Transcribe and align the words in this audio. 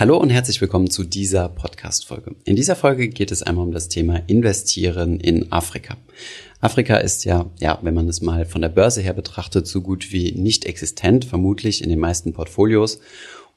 Hallo 0.00 0.16
und 0.16 0.30
herzlich 0.30 0.58
willkommen 0.62 0.88
zu 0.88 1.04
dieser 1.04 1.50
Podcast-Folge. 1.50 2.34
In 2.44 2.56
dieser 2.56 2.74
Folge 2.74 3.10
geht 3.10 3.30
es 3.30 3.42
einmal 3.42 3.66
um 3.66 3.72
das 3.72 3.88
Thema 3.90 4.22
Investieren 4.28 5.20
in 5.20 5.52
Afrika. 5.52 5.98
Afrika 6.58 6.96
ist 6.96 7.26
ja, 7.26 7.50
ja, 7.58 7.78
wenn 7.82 7.92
man 7.92 8.08
es 8.08 8.22
mal 8.22 8.46
von 8.46 8.62
der 8.62 8.70
Börse 8.70 9.02
her 9.02 9.12
betrachtet, 9.12 9.66
so 9.66 9.82
gut 9.82 10.10
wie 10.10 10.32
nicht 10.32 10.64
existent, 10.64 11.26
vermutlich 11.26 11.84
in 11.84 11.90
den 11.90 11.98
meisten 11.98 12.32
Portfolios. 12.32 13.00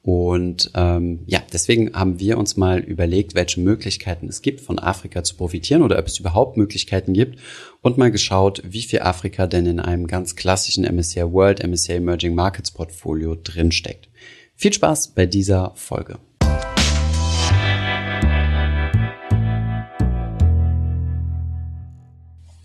Und 0.02 0.70
ähm, 0.74 1.20
ja, 1.24 1.42
deswegen 1.50 1.94
haben 1.94 2.20
wir 2.20 2.36
uns 2.36 2.58
mal 2.58 2.80
überlegt, 2.80 3.34
welche 3.34 3.62
Möglichkeiten 3.62 4.28
es 4.28 4.42
gibt, 4.42 4.60
von 4.60 4.78
Afrika 4.78 5.24
zu 5.24 5.36
profitieren 5.36 5.80
oder 5.80 5.98
ob 5.98 6.06
es 6.06 6.18
überhaupt 6.18 6.58
Möglichkeiten 6.58 7.14
gibt 7.14 7.38
und 7.80 7.96
mal 7.96 8.10
geschaut, 8.10 8.62
wie 8.66 8.82
viel 8.82 9.00
Afrika 9.00 9.46
denn 9.46 9.64
in 9.64 9.80
einem 9.80 10.06
ganz 10.06 10.36
klassischen 10.36 10.84
MSCI 10.84 11.22
World, 11.22 11.66
MSCI 11.66 11.92
Emerging 11.92 12.34
Markets 12.34 12.70
Portfolio 12.70 13.34
drinsteckt. 13.34 14.10
Viel 14.56 14.72
Spaß 14.72 15.08
bei 15.08 15.26
dieser 15.26 15.72
Folge. 15.74 16.18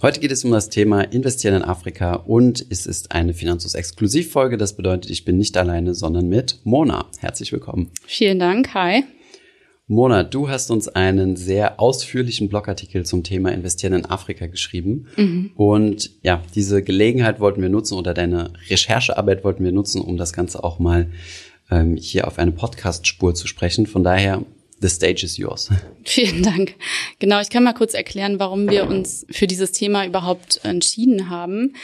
Heute 0.02 0.22
geht 0.22 0.32
es 0.32 0.46
um 0.46 0.52
das 0.52 0.70
Thema 0.70 1.02
Investieren 1.02 1.56
in 1.56 1.62
Afrika 1.62 2.14
und 2.14 2.66
es 2.70 2.86
ist 2.86 3.12
eine 3.12 3.34
Finanzus-Exklusivfolge. 3.34 4.56
Das 4.56 4.78
bedeutet, 4.78 5.12
ich 5.12 5.26
bin 5.26 5.38
nicht 5.38 5.58
alleine, 5.58 5.94
sondern 5.94 6.30
mit 6.30 6.62
Mona. 6.64 7.08
Herzlich 7.20 7.52
willkommen. 7.52 7.92
Vielen 8.06 8.40
Dank. 8.40 8.74
Hi. 8.74 9.04
Mona, 9.88 10.24
du 10.24 10.48
hast 10.48 10.72
uns 10.72 10.88
einen 10.88 11.36
sehr 11.36 11.82
ausführlichen 11.82 12.48
Blogartikel 12.48 13.06
zum 13.06 13.26
Thema 13.26 13.52
Investieren 13.52 13.92
in 13.92 14.06
Afrika 14.06 14.48
geschrieben. 14.48 15.08
Mhm. 15.18 15.52
Und 15.56 16.12
ja, 16.24 16.44
diese 16.56 16.82
Gelegenheit 16.82 17.42
wollten 17.42 17.62
wir 17.62 17.68
nutzen 17.68 17.96
oder 17.96 18.14
deine 18.14 18.54
Recherchearbeit 18.70 19.44
wollten 19.44 19.66
wir 19.66 19.74
nutzen, 19.74 20.00
um 20.00 20.16
das 20.16 20.32
Ganze 20.32 20.64
auch 20.64 20.80
mal 20.80 21.10
ähm, 21.70 21.98
hier 21.98 22.26
auf 22.26 22.40
eine 22.40 22.54
Podcast-Spur 22.54 23.36
zu 23.36 23.48
sprechen. 23.48 23.86
Von 23.86 24.06
daher, 24.06 24.46
the 24.82 24.90
stage 24.90 25.24
is 25.24 25.38
yours. 25.38 25.70
Vielen 26.04 26.44
Dank. 26.44 26.76
Genau, 27.20 27.40
ich 27.42 27.50
kann 27.50 27.64
mal 27.64 27.74
kurz 27.74 27.94
erklären, 27.94 28.40
warum 28.40 28.70
wir 28.70 28.88
uns 28.88 29.26
für 29.30 29.48
dieses 29.48 29.72
Thema 29.72 30.06
überhaupt 30.06 30.62
entschieden 30.64 31.30
haben. 31.30 31.76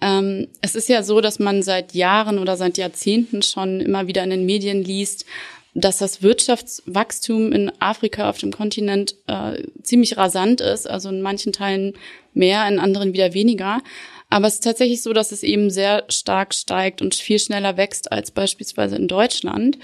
Ähm, 0.00 0.48
es 0.60 0.74
ist 0.74 0.88
ja 0.88 1.02
so, 1.02 1.20
dass 1.20 1.38
man 1.38 1.62
seit 1.62 1.94
Jahren 1.94 2.38
oder 2.38 2.56
seit 2.56 2.78
Jahrzehnten 2.78 3.42
schon 3.42 3.80
immer 3.80 4.06
wieder 4.06 4.24
in 4.24 4.30
den 4.30 4.46
Medien 4.46 4.82
liest, 4.82 5.26
dass 5.74 5.98
das 5.98 6.22
Wirtschaftswachstum 6.22 7.52
in 7.52 7.70
Afrika 7.80 8.28
auf 8.28 8.38
dem 8.38 8.50
Kontinent 8.50 9.14
äh, 9.26 9.62
ziemlich 9.82 10.16
rasant 10.16 10.60
ist, 10.60 10.88
also 10.88 11.10
in 11.10 11.22
manchen 11.22 11.52
Teilen 11.52 11.94
mehr, 12.34 12.66
in 12.66 12.78
anderen 12.78 13.12
wieder 13.12 13.34
weniger. 13.34 13.80
Aber 14.30 14.46
es 14.46 14.54
ist 14.54 14.64
tatsächlich 14.64 15.02
so, 15.02 15.12
dass 15.12 15.32
es 15.32 15.42
eben 15.42 15.70
sehr 15.70 16.04
stark 16.08 16.54
steigt 16.54 17.02
und 17.02 17.14
viel 17.14 17.38
schneller 17.38 17.76
wächst 17.76 18.10
als 18.10 18.30
beispielsweise 18.30 18.96
in 18.96 19.08
Deutschland. 19.08 19.78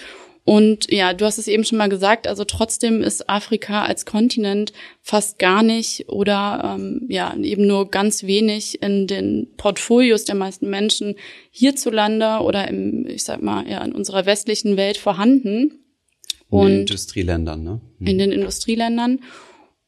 Und 0.48 0.92
ja, 0.92 1.12
du 1.12 1.24
hast 1.24 1.38
es 1.38 1.48
eben 1.48 1.64
schon 1.64 1.76
mal 1.76 1.88
gesagt, 1.88 2.28
also 2.28 2.44
trotzdem 2.44 3.02
ist 3.02 3.28
Afrika 3.28 3.82
als 3.82 4.06
Kontinent 4.06 4.72
fast 5.02 5.40
gar 5.40 5.64
nicht 5.64 6.08
oder 6.08 6.76
ähm, 6.78 7.04
ja 7.08 7.36
eben 7.36 7.66
nur 7.66 7.90
ganz 7.90 8.22
wenig 8.22 8.80
in 8.80 9.08
den 9.08 9.48
Portfolios 9.56 10.24
der 10.24 10.36
meisten 10.36 10.70
Menschen 10.70 11.16
hierzulande 11.50 12.44
oder 12.44 12.68
im, 12.68 13.08
ich 13.08 13.24
sag 13.24 13.42
mal, 13.42 13.68
ja, 13.68 13.84
in 13.84 13.90
unserer 13.90 14.24
westlichen 14.24 14.76
Welt 14.76 14.98
vorhanden. 14.98 15.80
Und 16.48 16.66
in 16.66 16.68
den 16.68 16.80
Industrieländern, 16.82 17.64
ne? 17.64 17.80
Hm. 17.98 18.06
In 18.06 18.18
den 18.18 18.30
Industrieländern. 18.30 19.18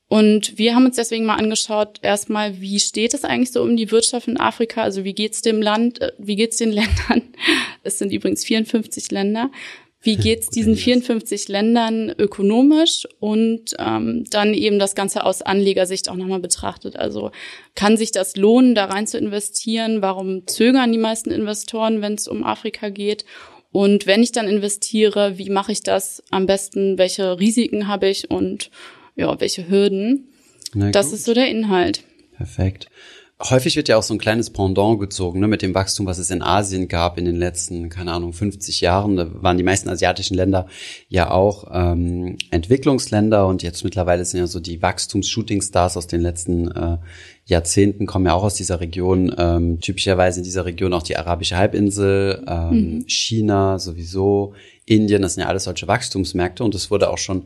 Und 0.09 0.59
wir 0.59 0.75
haben 0.75 0.87
uns 0.87 0.97
deswegen 0.97 1.25
mal 1.25 1.37
angeschaut, 1.37 2.01
erstmal, 2.03 2.61
wie 2.61 2.81
steht 2.81 3.15
es 3.15 3.25
eigentlich 3.25 3.53
so 3.53 3.63
um 3.63 3.77
die 3.77 3.93
Wirtschaft 3.93 4.27
in 4.27 4.41
Afrika? 4.41 4.83
Also 4.83 5.05
wie 5.05 5.13
geht's 5.13 5.41
dem 5.41 5.63
Land, 5.63 6.01
äh, 6.01 6.11
wie 6.19 6.35
geht's 6.35 6.57
den 6.57 6.73
Ländern? 6.73 7.23
Es 7.85 7.99
sind 7.99 8.13
übrigens 8.13 8.45
54 8.45 9.13
Länder. 9.13 9.53
Wie 10.01 10.17
geht's 10.17 10.49
diesen 10.49 10.77
54 10.77 11.49
Ländern 11.49 12.15
ökonomisch 12.17 13.07
und 13.19 13.75
ähm, 13.79 14.25
dann 14.31 14.55
eben 14.55 14.79
das 14.79 14.95
Ganze 14.95 15.25
aus 15.25 15.43
Anlegersicht 15.43 16.09
auch 16.09 16.15
nochmal 16.15 16.39
betrachtet. 16.39 16.97
Also 16.97 17.33
kann 17.75 17.97
sich 17.97 18.13
das 18.13 18.37
lohnen, 18.37 18.77
da 18.77 18.85
rein 18.85 19.09
zu 19.09 19.19
investieren? 19.19 20.01
Warum 20.01 20.47
zögern 20.47 20.93
die 20.93 20.99
meisten 20.99 21.33
Investoren, 21.33 22.01
wenn 22.01 22.15
es 22.15 22.29
um 22.29 22.45
Afrika 22.45 22.91
geht? 22.91 23.25
Und 23.73 24.07
wenn 24.07 24.23
ich 24.23 24.31
dann 24.31 24.47
investiere, 24.49 25.37
wie 25.37 25.51
mache 25.51 25.73
ich 25.73 25.83
das 25.83 26.23
am 26.31 26.47
besten? 26.47 26.97
Welche 26.97 27.39
Risiken 27.39 27.89
habe 27.89 28.09
ich 28.09 28.31
und 28.31 28.71
ja, 29.17 29.41
welche 29.41 29.69
Hürden. 29.69 30.29
das 30.75 31.13
ist 31.13 31.25
so 31.25 31.35
der 31.35 31.51
Inhalt. 31.51 32.05
Perfekt. 32.37 32.89
Häufig 33.41 33.77
wird 33.77 33.89
ja 33.89 33.97
auch 33.97 34.03
so 34.03 34.15
ein 34.15 34.19
kleines 34.19 34.51
Pendant 34.51 34.99
gezogen, 34.99 35.39
ne, 35.39 35.47
mit 35.47 35.63
dem 35.63 35.73
Wachstum, 35.73 36.07
was 36.07 36.19
es 36.19 36.33
in 36.33 36.43
Asien 36.43 36.89
gab 36.89 37.19
in 37.19 37.25
den 37.25 37.37
letzten, 37.37 37.89
keine 37.89 38.11
Ahnung, 38.11 38.33
50 38.33 38.81
Jahren. 38.81 39.17
Da 39.17 39.31
waren 39.43 39.57
die 39.57 39.63
meisten 39.63 39.89
asiatischen 39.89 40.35
Länder 40.35 40.67
ja 41.09 41.31
auch 41.31 41.69
ähm, 41.73 42.37
Entwicklungsländer 42.51 43.47
und 43.47 43.63
jetzt 43.63 43.85
mittlerweile 43.85 44.25
sind 44.25 44.41
ja 44.41 44.49
so 44.49 44.59
die 44.59 44.83
Wachstums-Shooting-Stars 44.83 45.97
aus 45.97 46.09
den 46.09 46.21
letzten 46.21 46.69
äh, 46.73 46.99
Jahrzehnten 47.49 48.07
kommen 48.07 48.27
ja 48.27 48.35
auch 48.35 48.43
aus 48.43 48.57
dieser 48.57 48.81
Region. 48.81 49.35
Ähm, 49.39 49.81
typischerweise 49.81 50.41
in 50.41 50.45
dieser 50.45 50.67
Region 50.67 50.93
auch 50.93 51.05
die 51.05 51.17
arabische 51.17 51.57
Halbinsel, 51.57 52.45
ähm, 52.47 52.71
mhm. 52.71 53.05
China 53.07 53.79
sowieso, 53.79 54.53
Indien, 54.85 55.23
das 55.23 55.35
sind 55.35 55.43
ja 55.43 55.49
alles 55.49 55.65
solche 55.65 55.87
Wachstumsmärkte 55.87 56.65
und 56.65 56.75
es 56.75 56.91
wurde 56.91 57.09
auch 57.09 57.19
schon 57.19 57.45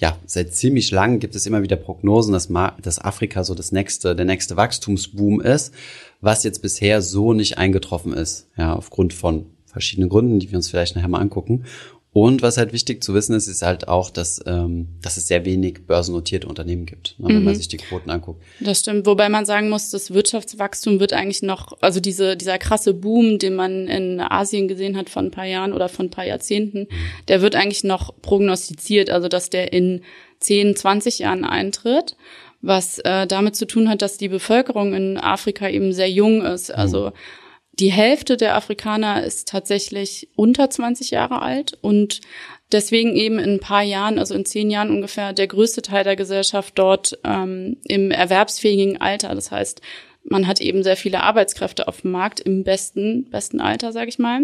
ja, 0.00 0.18
seit 0.24 0.54
ziemlich 0.54 0.90
lang 0.90 1.18
gibt 1.18 1.34
es 1.34 1.46
immer 1.46 1.62
wieder 1.62 1.76
Prognosen, 1.76 2.32
dass, 2.32 2.48
dass 2.82 2.98
Afrika 2.98 3.44
so 3.44 3.54
das 3.54 3.70
nächste, 3.70 4.16
der 4.16 4.24
nächste 4.24 4.56
Wachstumsboom 4.56 5.42
ist, 5.42 5.74
was 6.22 6.42
jetzt 6.42 6.62
bisher 6.62 7.02
so 7.02 7.34
nicht 7.34 7.58
eingetroffen 7.58 8.14
ist, 8.14 8.48
ja, 8.56 8.74
aufgrund 8.74 9.12
von 9.12 9.46
verschiedenen 9.66 10.08
Gründen, 10.08 10.40
die 10.40 10.50
wir 10.50 10.56
uns 10.56 10.68
vielleicht 10.68 10.96
nachher 10.96 11.08
mal 11.08 11.20
angucken. 11.20 11.64
Und 12.12 12.42
was 12.42 12.56
halt 12.56 12.72
wichtig 12.72 13.04
zu 13.04 13.14
wissen 13.14 13.36
ist, 13.36 13.46
ist 13.46 13.62
halt 13.62 13.86
auch, 13.86 14.10
dass, 14.10 14.42
ähm, 14.44 14.88
dass 15.00 15.16
es 15.16 15.28
sehr 15.28 15.44
wenig 15.44 15.86
börsennotierte 15.86 16.48
Unternehmen 16.48 16.84
gibt, 16.84 17.14
ne, 17.18 17.28
wenn 17.28 17.38
mhm. 17.38 17.44
man 17.44 17.54
sich 17.54 17.68
die 17.68 17.76
Quoten 17.76 18.10
anguckt. 18.10 18.42
Das 18.58 18.80
stimmt, 18.80 19.06
wobei 19.06 19.28
man 19.28 19.46
sagen 19.46 19.70
muss, 19.70 19.90
das 19.90 20.12
Wirtschaftswachstum 20.12 20.98
wird 20.98 21.12
eigentlich 21.12 21.42
noch, 21.42 21.80
also 21.80 22.00
diese, 22.00 22.36
dieser 22.36 22.58
krasse 22.58 22.94
Boom, 22.94 23.38
den 23.38 23.54
man 23.54 23.86
in 23.86 24.20
Asien 24.20 24.66
gesehen 24.66 24.96
hat 24.96 25.08
von 25.08 25.26
ein 25.26 25.30
paar 25.30 25.44
Jahren 25.44 25.72
oder 25.72 25.88
von 25.88 26.06
ein 26.06 26.10
paar 26.10 26.26
Jahrzehnten, 26.26 26.80
mhm. 26.80 27.26
der 27.28 27.42
wird 27.42 27.54
eigentlich 27.54 27.84
noch 27.84 28.12
prognostiziert, 28.20 29.08
also 29.08 29.28
dass 29.28 29.48
der 29.48 29.72
in 29.72 30.02
10, 30.40 30.74
20 30.74 31.20
Jahren 31.20 31.44
eintritt 31.44 32.16
was 32.62 32.98
äh, 32.98 33.26
damit 33.26 33.56
zu 33.56 33.66
tun 33.66 33.88
hat, 33.88 34.02
dass 34.02 34.18
die 34.18 34.28
Bevölkerung 34.28 34.92
in 34.92 35.16
Afrika 35.16 35.66
eben 35.66 35.94
sehr 35.94 36.10
jung 36.10 36.42
ist. 36.42 36.70
Also 36.70 37.06
mhm 37.06 37.12
die 37.80 37.90
Hälfte 37.90 38.36
der 38.36 38.56
Afrikaner 38.56 39.24
ist 39.24 39.48
tatsächlich 39.48 40.28
unter 40.36 40.68
20 40.68 41.10
Jahre 41.10 41.40
alt 41.40 41.78
und 41.80 42.20
deswegen 42.72 43.16
eben 43.16 43.38
in 43.38 43.54
ein 43.54 43.60
paar 43.60 43.82
Jahren, 43.82 44.18
also 44.18 44.34
in 44.34 44.44
zehn 44.44 44.70
Jahren 44.70 44.90
ungefähr, 44.90 45.32
der 45.32 45.46
größte 45.46 45.80
Teil 45.80 46.04
der 46.04 46.14
Gesellschaft 46.14 46.78
dort 46.78 47.18
ähm, 47.24 47.78
im 47.88 48.10
erwerbsfähigen 48.10 49.00
Alter. 49.00 49.34
Das 49.34 49.50
heißt, 49.50 49.80
man 50.24 50.46
hat 50.46 50.60
eben 50.60 50.82
sehr 50.82 50.96
viele 50.96 51.22
Arbeitskräfte 51.22 51.88
auf 51.88 52.02
dem 52.02 52.10
Markt 52.10 52.40
im 52.40 52.64
besten, 52.64 53.30
besten 53.30 53.60
Alter, 53.60 53.92
sage 53.92 54.10
ich 54.10 54.18
mal. 54.18 54.42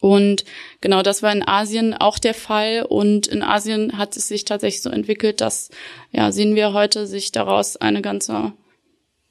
Und 0.00 0.44
genau 0.80 1.02
das 1.02 1.22
war 1.22 1.32
in 1.32 1.46
Asien 1.46 1.94
auch 1.94 2.18
der 2.18 2.34
Fall. 2.34 2.84
Und 2.88 3.28
in 3.28 3.42
Asien 3.42 3.96
hat 3.98 4.16
es 4.16 4.26
sich 4.26 4.44
tatsächlich 4.44 4.82
so 4.82 4.90
entwickelt, 4.90 5.40
dass, 5.40 5.70
ja, 6.10 6.32
sehen 6.32 6.56
wir 6.56 6.72
heute, 6.72 7.06
sich 7.06 7.30
daraus 7.30 7.76
eine 7.76 8.02
ganze 8.02 8.52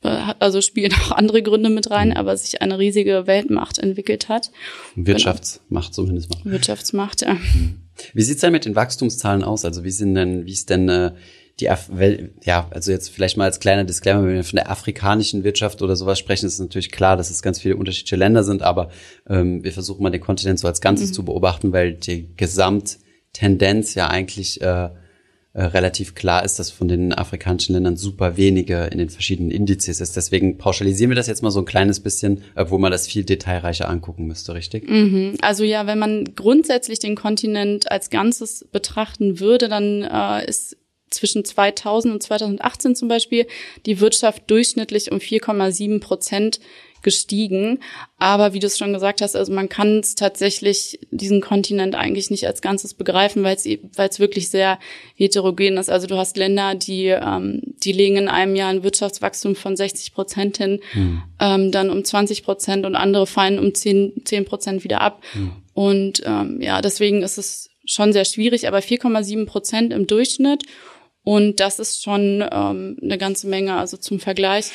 also 0.02 0.62
spielen 0.62 0.94
auch 0.94 1.12
andere 1.12 1.44
Gründe 1.44 1.70
mit 1.70 1.92
rein, 1.92 2.10
mhm. 2.10 2.18
aber 2.18 2.36
sich 2.36 2.62
eine 2.62 2.80
riesige 2.80 3.28
Weltmacht 3.28 3.78
entwickelt 3.78 4.30
hat. 4.30 4.52
Wirtschaftsmacht 4.96 5.94
genau. 5.94 5.96
zumindest 5.96 6.30
mal. 6.30 6.52
Wirtschaftsmacht, 6.52 7.22
ja. 7.22 7.34
Mhm. 7.34 7.82
Wie 8.14 8.24
sieht's 8.24 8.42
denn 8.42 8.52
mit 8.52 8.66
den 8.66 8.76
Wachstumszahlen 8.76 9.44
aus? 9.44 9.64
Also 9.64 9.84
wie 9.84 9.92
sind 9.92 10.16
denn, 10.16 10.46
wie 10.46 10.54
ist 10.54 10.70
denn 10.70 10.90
äh, 10.90 11.12
die, 11.60 11.70
Af 11.70 11.90
ja, 12.44 12.68
also 12.72 12.92
jetzt 12.92 13.10
vielleicht 13.10 13.38
mal 13.38 13.46
als 13.46 13.60
kleiner 13.60 13.84
Disclaimer, 13.84 14.26
wenn 14.26 14.36
wir 14.36 14.44
von 14.44 14.56
der 14.56 14.72
afrikanischen 14.72 15.44
Wirtschaft 15.44 15.82
oder 15.82 15.96
sowas 15.96 16.18
sprechen, 16.18 16.48
ist 16.48 16.54
es 16.54 16.60
natürlich 16.60 16.92
klar, 16.92 17.18
dass 17.18 17.30
es 17.30 17.44
ganz 17.44 17.60
viele 17.60 17.76
unterschiedliche 17.76 18.16
Länder 18.16 18.44
sind, 18.44 18.64
aber 18.64 18.90
ähm, 19.30 19.64
wir 19.64 19.72
versuchen 19.72 20.02
mal 20.02 20.10
den 20.10 20.22
Kontinent 20.22 20.60
so 20.60 20.68
als 20.68 20.82
Ganzes 20.82 21.10
mhm. 21.10 21.14
zu 21.14 21.26
beobachten, 21.26 21.72
weil 21.74 21.94
die 21.94 22.36
Gesamttendenz 22.36 23.94
ja 23.94 24.08
eigentlich 24.08 24.62
äh, 24.62 24.90
äh, 25.54 25.64
relativ 25.64 26.16
klar 26.16 26.46
ist, 26.46 26.60
dass 26.60 26.72
von 26.72 26.88
den 26.88 27.14
afrikanischen 27.14 27.74
Ländern 27.74 27.98
super 27.98 28.38
wenige 28.38 28.86
in 28.86 28.98
den 29.00 29.10
verschiedenen 29.10 29.52
Indizes 29.52 30.00
ist. 30.00 30.16
Deswegen 30.16 30.58
pauschalisieren 30.58 31.12
wir 31.12 31.16
das 31.16 31.28
jetzt 31.28 31.44
mal 31.44 31.52
so 31.52 31.60
ein 31.60 31.66
kleines 31.66 32.00
bisschen, 32.00 32.44
obwohl 32.56 32.80
man 32.80 32.92
das 32.92 33.06
viel 33.06 33.26
detailreicher 33.26 33.90
angucken 33.90 34.28
müsste, 34.28 34.54
richtig? 34.54 34.90
Mhm. 34.90 35.36
Also 35.42 35.66
ja, 35.66 35.88
wenn 35.88 36.00
man 36.00 36.36
grundsätzlich 36.36 37.00
den 37.00 37.16
Kontinent 37.16 37.92
als 37.92 38.10
Ganzes 38.10 38.66
betrachten 38.72 39.42
würde, 39.42 39.68
dann 39.68 40.04
äh, 40.04 40.48
ist 40.48 40.78
zwischen 41.10 41.44
2000 41.44 42.14
und 42.14 42.24
2018 42.24 42.96
zum 42.96 43.10
Beispiel 43.10 43.46
die 43.86 44.00
Wirtschaft 44.00 44.50
durchschnittlich 44.50 45.12
um 45.12 45.18
4,7 45.18 46.00
Prozent 46.00 46.62
gestiegen. 47.02 47.80
Aber 48.18 48.54
wie 48.54 48.60
du 48.60 48.68
es 48.68 48.78
schon 48.78 48.94
gesagt 48.94 49.22
hast, 49.22 49.36
also 49.36 49.52
man 49.52 49.70
kann 49.70 50.00
es 50.00 50.16
tatsächlich 50.16 51.00
diesen 51.12 51.42
Kontinent 51.42 51.96
eigentlich 51.96 52.30
nicht 52.30 52.48
als 52.48 52.62
Ganzes 52.62 52.94
begreifen, 52.94 53.44
weil 53.44 53.56
es 53.56 53.66
weil 53.66 54.10
es 54.10 54.20
wirklich 54.20 54.50
sehr 54.50 54.80
heterogen 55.16 55.78
ist. 55.78 55.90
Also 55.90 56.08
du 56.08 56.18
hast 56.18 56.38
Länder, 56.38 56.76
die 56.76 57.08
ähm, 57.08 57.62
die 57.84 57.92
legen 57.92 58.18
in 58.18 58.28
einem 58.28 58.56
Jahr 58.56 58.70
ein 58.70 58.84
Wirtschaftswachstum 58.84 59.56
von 59.56 59.76
60 59.76 60.14
Prozent 60.14 60.58
hin, 60.58 60.80
hm. 60.92 61.24
ähm, 61.40 61.72
dann 61.72 61.90
um 61.90 62.04
20 62.04 62.44
Prozent 62.44 62.86
und 62.86 62.96
andere 62.96 63.28
fallen 63.28 63.60
um 63.60 63.74
10 63.74 64.24
Prozent 64.46 64.84
wieder 64.84 65.02
ab. 65.02 65.22
Hm. 65.34 65.52
Und 65.74 66.22
ähm, 66.26 66.62
ja, 66.62 66.82
deswegen 66.82 67.24
ist 67.24 67.38
es 67.38 67.70
schon 67.86 68.14
sehr 68.14 68.26
schwierig, 68.26 68.68
aber 68.68 68.80
4,7 68.80 69.46
Prozent 69.46 69.94
im 69.94 70.08
Durchschnitt. 70.08 70.64
Und 71.24 71.60
das 71.60 71.80
ist 71.80 72.04
schon 72.04 72.44
ähm, 72.52 72.98
eine 73.02 73.18
ganze 73.18 73.48
Menge. 73.48 73.76
Also 73.76 73.98
zum 73.98 74.20
Vergleich, 74.20 74.72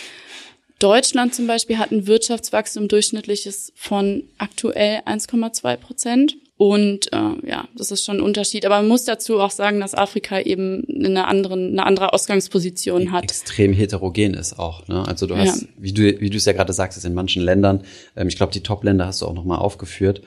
Deutschland 0.78 1.34
zum 1.34 1.46
Beispiel 1.46 1.78
hat 1.78 1.90
ein 1.90 2.06
Wirtschaftswachstum 2.06 2.88
durchschnittliches 2.88 3.72
von 3.74 4.24
aktuell 4.38 5.00
1,2 5.06 5.76
Prozent. 5.76 6.36
Und 6.58 7.12
äh, 7.12 7.48
ja, 7.48 7.68
das 7.76 7.90
ist 7.90 8.04
schon 8.04 8.18
ein 8.18 8.22
Unterschied. 8.22 8.64
Aber 8.64 8.76
man 8.76 8.88
muss 8.88 9.04
dazu 9.04 9.40
auch 9.40 9.50
sagen, 9.50 9.80
dass 9.80 9.94
Afrika 9.94 10.40
eben 10.40 10.86
eine, 10.88 11.26
anderen, 11.26 11.72
eine 11.72 11.84
andere 11.84 12.14
Ausgangsposition 12.14 13.12
hat. 13.12 13.24
Extrem 13.24 13.74
heterogen 13.74 14.32
ist 14.34 14.58
auch. 14.58 14.88
Ne? 14.88 15.06
Also 15.06 15.26
du 15.26 15.36
hast, 15.36 15.62
ja. 15.62 15.68
wie 15.76 15.92
du 15.92 16.20
wie 16.20 16.30
du 16.30 16.38
es 16.38 16.46
ja 16.46 16.54
gerade 16.54 16.72
sagst, 16.72 16.96
ist 16.96 17.04
in 17.04 17.12
manchen 17.12 17.42
Ländern, 17.42 17.82
ähm, 18.16 18.28
ich 18.28 18.36
glaube, 18.36 18.52
die 18.52 18.62
Top-Länder 18.62 19.06
hast 19.06 19.20
du 19.20 19.26
auch 19.26 19.34
nochmal 19.34 19.58
aufgeführt, 19.58 20.22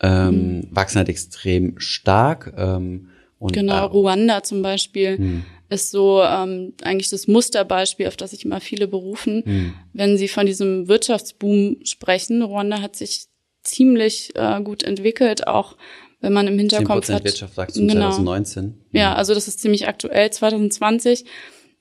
ähm, 0.00 0.58
mhm. 0.58 0.68
wachsen 0.70 0.98
halt 0.98 1.08
extrem 1.08 1.78
stark. 1.80 2.54
Ähm, 2.56 3.08
und, 3.40 3.52
genau, 3.52 3.86
Ruanda 3.86 4.44
zum 4.44 4.62
Beispiel 4.62 5.18
mhm. 5.18 5.44
Ist 5.72 5.90
so 5.90 6.22
ähm, 6.22 6.74
eigentlich 6.82 7.08
das 7.08 7.26
Musterbeispiel, 7.26 8.06
auf 8.06 8.16
das 8.16 8.30
sich 8.30 8.44
immer 8.44 8.60
viele 8.60 8.86
berufen, 8.86 9.42
mhm. 9.44 9.74
wenn 9.92 10.16
sie 10.16 10.28
von 10.28 10.46
diesem 10.46 10.88
Wirtschaftsboom 10.88 11.78
sprechen. 11.84 12.42
Ruanda 12.42 12.80
hat 12.80 12.96
sich 12.96 13.26
ziemlich 13.62 14.32
äh, 14.34 14.60
gut 14.62 14.82
entwickelt, 14.82 15.46
auch 15.46 15.76
wenn 16.20 16.32
man 16.32 16.46
im 16.46 16.58
Hinterkopf 16.58 17.08
10% 17.08 17.14
hat. 17.14 17.24
Wirtschaftswachstum 17.24 17.88
genau. 17.88 18.10
2019. 18.10 18.74
Ja, 18.92 19.14
also 19.14 19.34
das 19.34 19.48
ist 19.48 19.60
ziemlich 19.60 19.88
aktuell. 19.88 20.30
2020 20.30 21.24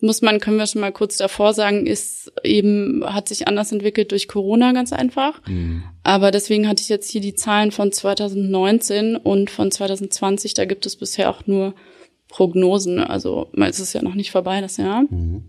muss 0.01 0.21
man, 0.23 0.39
können 0.39 0.57
wir 0.57 0.65
schon 0.65 0.81
mal 0.81 0.91
kurz 0.91 1.17
davor 1.17 1.53
sagen, 1.53 1.85
ist 1.85 2.33
eben, 2.43 3.03
hat 3.05 3.27
sich 3.27 3.47
anders 3.47 3.71
entwickelt 3.71 4.11
durch 4.11 4.27
Corona 4.27 4.71
ganz 4.71 4.91
einfach. 4.93 5.45
Mhm. 5.47 5.83
Aber 6.03 6.31
deswegen 6.31 6.67
hatte 6.67 6.81
ich 6.81 6.89
jetzt 6.89 7.09
hier 7.11 7.21
die 7.21 7.35
Zahlen 7.35 7.71
von 7.71 7.91
2019 7.91 9.15
und 9.15 9.51
von 9.51 9.71
2020, 9.71 10.55
da 10.55 10.65
gibt 10.65 10.87
es 10.87 10.95
bisher 10.95 11.29
auch 11.29 11.45
nur 11.45 11.75
Prognosen. 12.31 12.99
Also 12.99 13.47
es 13.55 13.79
ist 13.79 13.93
ja 13.93 14.01
noch 14.01 14.15
nicht 14.15 14.31
vorbei, 14.31 14.61
das 14.61 14.77
Jahr. 14.77 15.03
Mhm. 15.09 15.43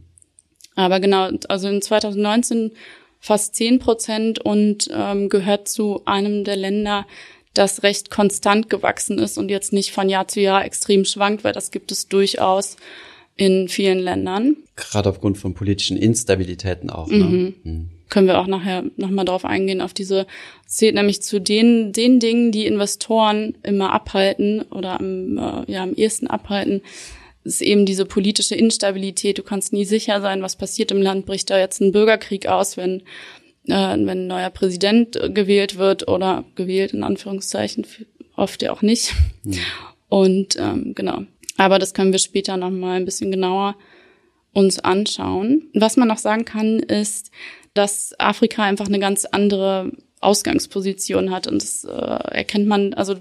Aber 0.75 1.01
genau, 1.01 1.31
also 1.49 1.69
in 1.69 1.81
2019 1.81 2.73
fast 3.21 3.55
10 3.55 3.79
Prozent 3.79 4.39
und 4.41 4.89
ähm, 4.93 5.29
gehört 5.29 5.69
zu 5.69 6.03
einem 6.05 6.45
der 6.45 6.57
Länder, 6.57 7.07
das 7.55 7.83
recht 7.83 8.11
konstant 8.11 8.69
gewachsen 8.71 9.19
ist 9.19 9.39
und 9.39 9.51
jetzt 9.51 9.73
nicht 9.73 9.93
von 9.93 10.09
Jahr 10.09 10.27
zu 10.27 10.41
Jahr 10.41 10.65
extrem 10.65 11.05
schwankt, 11.05 11.45
weil 11.45 11.53
das 11.53 11.71
gibt 11.71 11.93
es 11.93 12.09
durchaus 12.09 12.77
in 13.37 13.69
vielen 13.69 13.99
Ländern. 13.99 14.57
Gerade 14.77 15.11
aufgrund 15.11 15.39
von 15.39 15.55
politischen 15.55 15.97
Instabilitäten 15.97 16.91
auch. 16.91 17.09
Ne? 17.09 17.17
Mhm. 17.17 17.55
Mhm. 17.63 17.91
Können 18.13 18.27
wir 18.27 18.39
auch 18.39 18.47
nachher 18.47 18.85
nochmal 18.99 19.25
drauf 19.25 19.47
eingehen, 19.47 19.81
auf 19.81 19.95
diese, 19.95 20.27
zählt 20.67 20.97
nämlich 20.97 21.23
zu 21.23 21.41
den, 21.41 21.93
den 21.93 22.21
Dingen, 22.21 22.53
die 22.53 22.67
Investoren 22.67 23.57
immer 23.63 23.91
abhalten 23.91 24.61
oder 24.71 25.01
am, 25.01 25.39
äh, 25.39 25.73
ja, 25.73 25.83
am 25.83 25.95
ehesten 25.95 26.27
abhalten, 26.27 26.83
ist 27.43 27.63
eben 27.63 27.87
diese 27.87 28.05
politische 28.05 28.55
Instabilität. 28.55 29.39
Du 29.39 29.43
kannst 29.43 29.73
nie 29.73 29.87
sicher 29.87 30.21
sein, 30.21 30.43
was 30.43 30.57
passiert 30.57 30.91
im 30.91 31.01
Land. 31.01 31.25
Bricht 31.25 31.49
da 31.49 31.59
jetzt 31.59 31.81
ein 31.81 31.93
Bürgerkrieg 31.93 32.49
aus, 32.49 32.77
wenn, 32.77 33.01
äh, 33.67 33.97
wenn 33.97 34.09
ein 34.11 34.27
neuer 34.27 34.51
Präsident 34.51 35.19
gewählt 35.35 35.79
wird 35.79 36.07
oder 36.07 36.45
gewählt 36.55 36.93
in 36.93 37.05
Anführungszeichen, 37.05 37.87
oft 38.37 38.61
ja 38.61 38.73
auch 38.73 38.83
nicht. 38.83 39.15
Mhm. 39.45 39.59
Und 40.11 40.57
ähm, 40.59 40.93
genau. 40.95 41.23
Aber 41.57 41.79
das 41.79 41.95
können 41.95 42.13
wir 42.13 42.19
später 42.19 42.59
nochmal 42.59 42.99
ein 42.99 43.07
bisschen 43.07 43.31
genauer 43.31 43.75
uns 44.53 44.79
anschauen. 44.81 45.71
Was 45.73 45.97
man 45.97 46.09
noch 46.09 46.19
sagen 46.19 46.45
kann, 46.45 46.79
ist, 46.79 47.31
dass 47.75 48.15
Afrika 48.19 48.63
einfach 48.63 48.87
eine 48.87 48.99
ganz 48.99 49.25
andere 49.25 49.93
Ausgangsposition 50.21 51.31
hat. 51.31 51.47
Und 51.47 51.63
das 51.63 51.85
äh, 51.85 51.91
erkennt 51.91 52.67
man, 52.67 52.95
also 52.95 53.17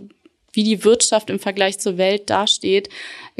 wie 0.53 0.63
die 0.63 0.83
Wirtschaft 0.83 1.30
im 1.30 1.39
Vergleich 1.39 1.80
zur 1.80 1.98
Welt 1.98 2.30
dasteht, 2.30 2.89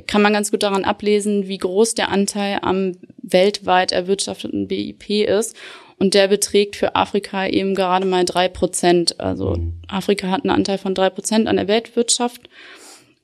kann 0.08 0.22
man 0.22 0.34
ganz 0.34 0.52
gut 0.52 0.64
daran 0.64 0.86
ablesen, 0.86 1.48
wie 1.48 1.58
groß 1.58 1.96
der 1.96 2.10
Anteil 2.10 2.60
am 2.62 2.94
weltweit 3.22 3.92
erwirtschafteten 3.92 4.68
BIP 4.68 5.10
ist. 5.28 5.56
Und 5.98 6.14
der 6.16 6.28
beträgt 6.30 6.78
für 6.78 6.96
Afrika 6.96 7.46
eben 7.46 7.76
gerade 7.76 8.06
mal 8.06 8.26
drei 8.26 8.48
Prozent. 8.48 9.20
Also 9.20 9.56
mhm. 9.56 9.74
Afrika 9.88 10.30
hat 10.30 10.44
einen 10.44 10.56
Anteil 10.56 10.78
von 10.78 10.96
drei 10.96 11.10
Prozent 11.10 11.48
an 11.48 11.58
der 11.58 11.68
Weltwirtschaft. 11.68 12.50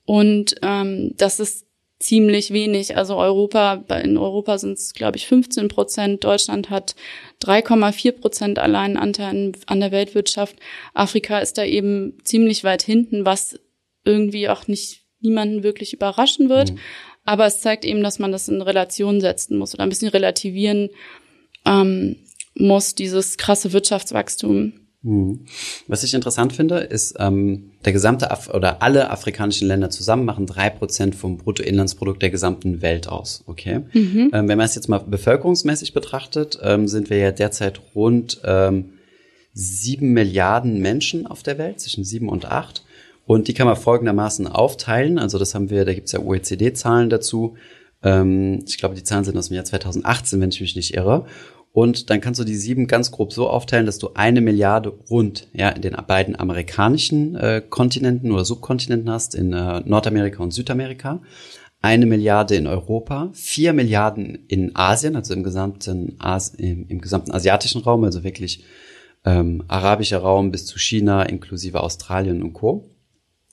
Und 0.06 0.56
ähm, 0.62 1.13
das 1.18 1.39
ist 1.39 1.66
ziemlich 1.99 2.51
wenig. 2.51 2.95
Also 2.95 3.17
Europa, 3.17 3.83
in 4.03 4.17
Europa 4.17 4.57
sind 4.57 4.73
es, 4.73 4.94
glaube 4.94 5.17
ich, 5.17 5.27
15 5.27 5.67
Prozent. 5.67 6.23
Deutschland 6.23 6.69
hat 6.69 6.95
3,4 7.41 8.11
Prozent 8.11 8.59
allein 8.59 8.97
Anteil 8.97 9.53
an 9.65 9.79
der 9.79 9.91
Weltwirtschaft. 9.91 10.55
Afrika 10.94 11.39
ist 11.39 11.57
da 11.57 11.63
eben 11.63 12.17
ziemlich 12.23 12.63
weit 12.63 12.83
hinten, 12.83 13.25
was 13.25 13.59
irgendwie 14.05 14.49
auch 14.49 14.67
nicht 14.67 15.05
niemanden 15.19 15.63
wirklich 15.63 15.94
überraschen 15.94 16.49
wird. 16.49 16.71
Mhm. 16.71 16.79
Aber 17.25 17.45
es 17.45 17.61
zeigt 17.61 17.83
eben, 17.83 18.03
dass 18.03 18.19
man 18.19 18.31
das 18.31 18.47
in 18.47 18.61
Relation 18.61 19.19
setzen 19.19 19.57
muss 19.57 19.73
oder 19.73 19.83
ein 19.83 19.89
bisschen 19.89 20.09
relativieren 20.09 20.89
ähm, 21.65 22.15
muss, 22.55 22.95
dieses 22.95 23.38
krasse 23.38 23.73
Wirtschaftswachstum. 23.73 24.87
Mhm. 25.07 25.39
Was 25.88 26.04
ich 26.04 26.13
interessant 26.13 26.51
finde, 26.51 26.80
ist, 26.80 27.15
ähm, 27.18 27.71
der 27.86 27.94
gesamte 27.94 28.30
Af 28.30 28.54
oder 28.54 28.81
alle 28.81 29.09
afrikanischen 29.09 29.68
Länder 29.68 29.89
zusammen 29.89 30.25
machen 30.25 30.45
drei 30.45 30.69
Prozent 30.69 31.15
vom 31.15 31.38
Bruttoinlandsprodukt 31.38 32.21
der 32.21 32.30
gesamten 32.30 32.81
Welt 32.81 33.07
aus. 33.07 33.44
Okay. 33.48 33.81
Mhm. 33.94 34.31
Ähm, 34.33 34.48
wenn 34.50 34.57
man 34.57 34.65
es 34.65 34.75
jetzt 34.75 34.89
mal 34.89 35.00
bevölkerungsmäßig 35.00 35.94
betrachtet, 35.94 36.59
ähm, 36.62 36.89
sind 36.89 37.09
wir 37.09 37.18
ja 37.18 37.31
derzeit 37.31 37.80
rund 37.95 38.42
ähm, 38.44 38.94
sieben 39.54 40.12
Milliarden 40.12 40.81
Menschen 40.81 41.25
auf 41.25 41.42
der 41.42 41.57
Welt, 41.57 41.80
zwischen 41.80 42.03
sieben 42.03 42.27
und 42.27 42.45
acht. 42.45 42.83
Und 43.25 43.48
die 43.48 43.53
kann 43.53 43.68
man 43.68 43.77
folgendermaßen 43.77 44.48
aufteilen. 44.48 45.19
Also 45.19 45.39
das 45.39 45.56
haben 45.56 45.69
wir, 45.69 45.86
da 45.86 45.94
gibt 45.94 46.07
es 46.07 46.13
ja 46.13 46.19
OECD-Zahlen 46.19 47.10
dazu. 47.10 47.56
Ähm, 48.03 48.63
ich 48.68 48.77
glaube, 48.77 48.95
die 48.95 49.03
Zahlen 49.03 49.24
sind 49.24 49.38
aus 49.38 49.48
dem 49.48 49.56
Jahr 49.56 49.65
2018, 49.65 50.42
wenn 50.42 50.50
ich 50.50 50.60
mich 50.60 50.75
nicht 50.75 50.94
irre. 50.95 51.25
Und 51.77 52.09
dann 52.09 52.21
kannst 52.21 52.39
du 52.39 52.44
die 52.44 52.56
sieben 52.56 52.88
ganz 52.88 53.12
grob 53.12 53.31
so 53.31 53.47
aufteilen, 53.47 53.85
dass 53.85 54.00
du 54.00 54.09
eine 54.15 54.41
Milliarde 54.41 54.89
rund 54.89 55.47
ja, 55.53 55.69
in 55.69 55.83
den 55.83 55.95
beiden 56.07 56.35
amerikanischen 56.35 57.35
äh, 57.35 57.62
Kontinenten 57.69 58.31
oder 58.31 58.45
Subkontinenten 58.45 59.12
hast, 59.12 59.35
in 59.35 59.53
äh, 59.53 59.81
Nordamerika 59.85 60.41
und 60.41 60.56
Südamerika, 60.56 61.21
eine 61.79 62.07
Milliarde 62.07 62.56
in 62.56 62.65
Europa, 62.65 63.29
vier 63.33 63.74
Milliarden 63.74 64.39
in 64.47 64.75
Asien, 64.75 65.15
also 65.15 65.35
im 65.35 65.44
gesamten, 65.44 66.15
As 66.18 66.50
im, 66.50 66.88
im 66.88 67.00
gesamten 67.00 67.31
asiatischen 67.31 67.83
Raum, 67.83 68.03
also 68.06 68.24
wirklich 68.24 68.65
ähm, 69.24 69.63
arabischer 69.68 70.18
Raum 70.18 70.50
bis 70.50 70.65
zu 70.65 70.79
China 70.79 71.21
inklusive 71.21 71.81
Australien 71.81 72.41
und 72.41 72.53
Co 72.53 72.89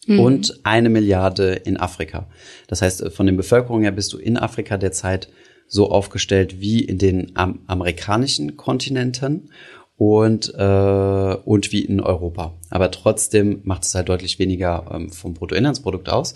mhm. 0.07 0.21
und 0.21 0.61
eine 0.63 0.89
Milliarde 0.89 1.53
in 1.53 1.77
Afrika. 1.77 2.27
Das 2.69 2.81
heißt, 2.81 3.13
von 3.13 3.27
den 3.27 3.37
Bevölkerungen 3.37 3.83
her 3.83 3.93
bist 3.93 4.15
du 4.15 4.17
in 4.17 4.39
Afrika 4.39 4.79
derzeit 4.79 5.29
so 5.67 5.91
aufgestellt 5.91 6.61
wie 6.61 6.81
in 6.81 6.99
den 6.99 7.33
am 7.35 7.61
amerikanischen 7.67 8.57
Kontinenten 8.57 9.51
und, 9.97 10.53
äh, 10.55 11.37
und 11.45 11.73
wie 11.73 11.85
in 11.85 12.01
Europa. 12.01 12.55
Aber 12.71 12.91
trotzdem 12.91 13.61
macht 13.65 13.85
es 13.85 13.95
halt 13.95 14.09
deutlich 14.09 14.39
weniger 14.39 14.91
ähm, 14.93 15.11
vom 15.11 15.35
Bruttoinlandsprodukt 15.35 16.09
aus. 16.09 16.35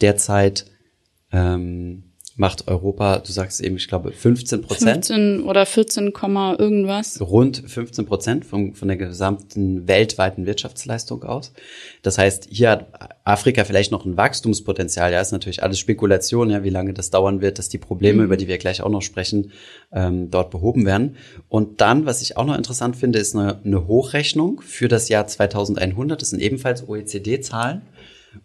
Derzeit 0.00 0.66
ähm, 1.32 2.05
macht 2.38 2.68
Europa, 2.68 3.18
du 3.18 3.32
sagst 3.32 3.62
eben, 3.62 3.76
ich 3.76 3.88
glaube, 3.88 4.12
15 4.12 4.60
Prozent. 4.60 5.06
15 5.06 5.42
oder 5.44 5.64
14, 5.64 6.12
irgendwas. 6.58 7.18
Rund 7.20 7.62
15 7.66 8.04
Prozent 8.04 8.44
von, 8.44 8.74
von 8.74 8.88
der 8.88 8.98
gesamten 8.98 9.88
weltweiten 9.88 10.44
Wirtschaftsleistung 10.44 11.24
aus. 11.24 11.54
Das 12.02 12.18
heißt, 12.18 12.48
hier 12.50 12.70
hat 12.70 12.88
Afrika 13.24 13.64
vielleicht 13.64 13.90
noch 13.90 14.04
ein 14.04 14.18
Wachstumspotenzial. 14.18 15.12
Ja, 15.12 15.20
ist 15.22 15.32
natürlich 15.32 15.62
alles 15.62 15.78
Spekulation, 15.78 16.50
ja, 16.50 16.62
wie 16.62 16.70
lange 16.70 16.92
das 16.92 17.08
dauern 17.08 17.40
wird, 17.40 17.58
dass 17.58 17.70
die 17.70 17.78
Probleme, 17.78 18.18
mhm. 18.18 18.26
über 18.26 18.36
die 18.36 18.48
wir 18.48 18.58
gleich 18.58 18.82
auch 18.82 18.90
noch 18.90 19.02
sprechen, 19.02 19.52
ähm, 19.90 20.30
dort 20.30 20.50
behoben 20.50 20.84
werden. 20.84 21.16
Und 21.48 21.80
dann, 21.80 22.04
was 22.04 22.20
ich 22.20 22.36
auch 22.36 22.44
noch 22.44 22.56
interessant 22.56 22.96
finde, 22.96 23.18
ist 23.18 23.34
eine, 23.34 23.62
eine 23.64 23.86
Hochrechnung 23.86 24.60
für 24.60 24.88
das 24.88 25.08
Jahr 25.08 25.26
2100. 25.26 26.20
Das 26.20 26.30
sind 26.30 26.40
ebenfalls 26.40 26.86
OECD-Zahlen. 26.86 27.80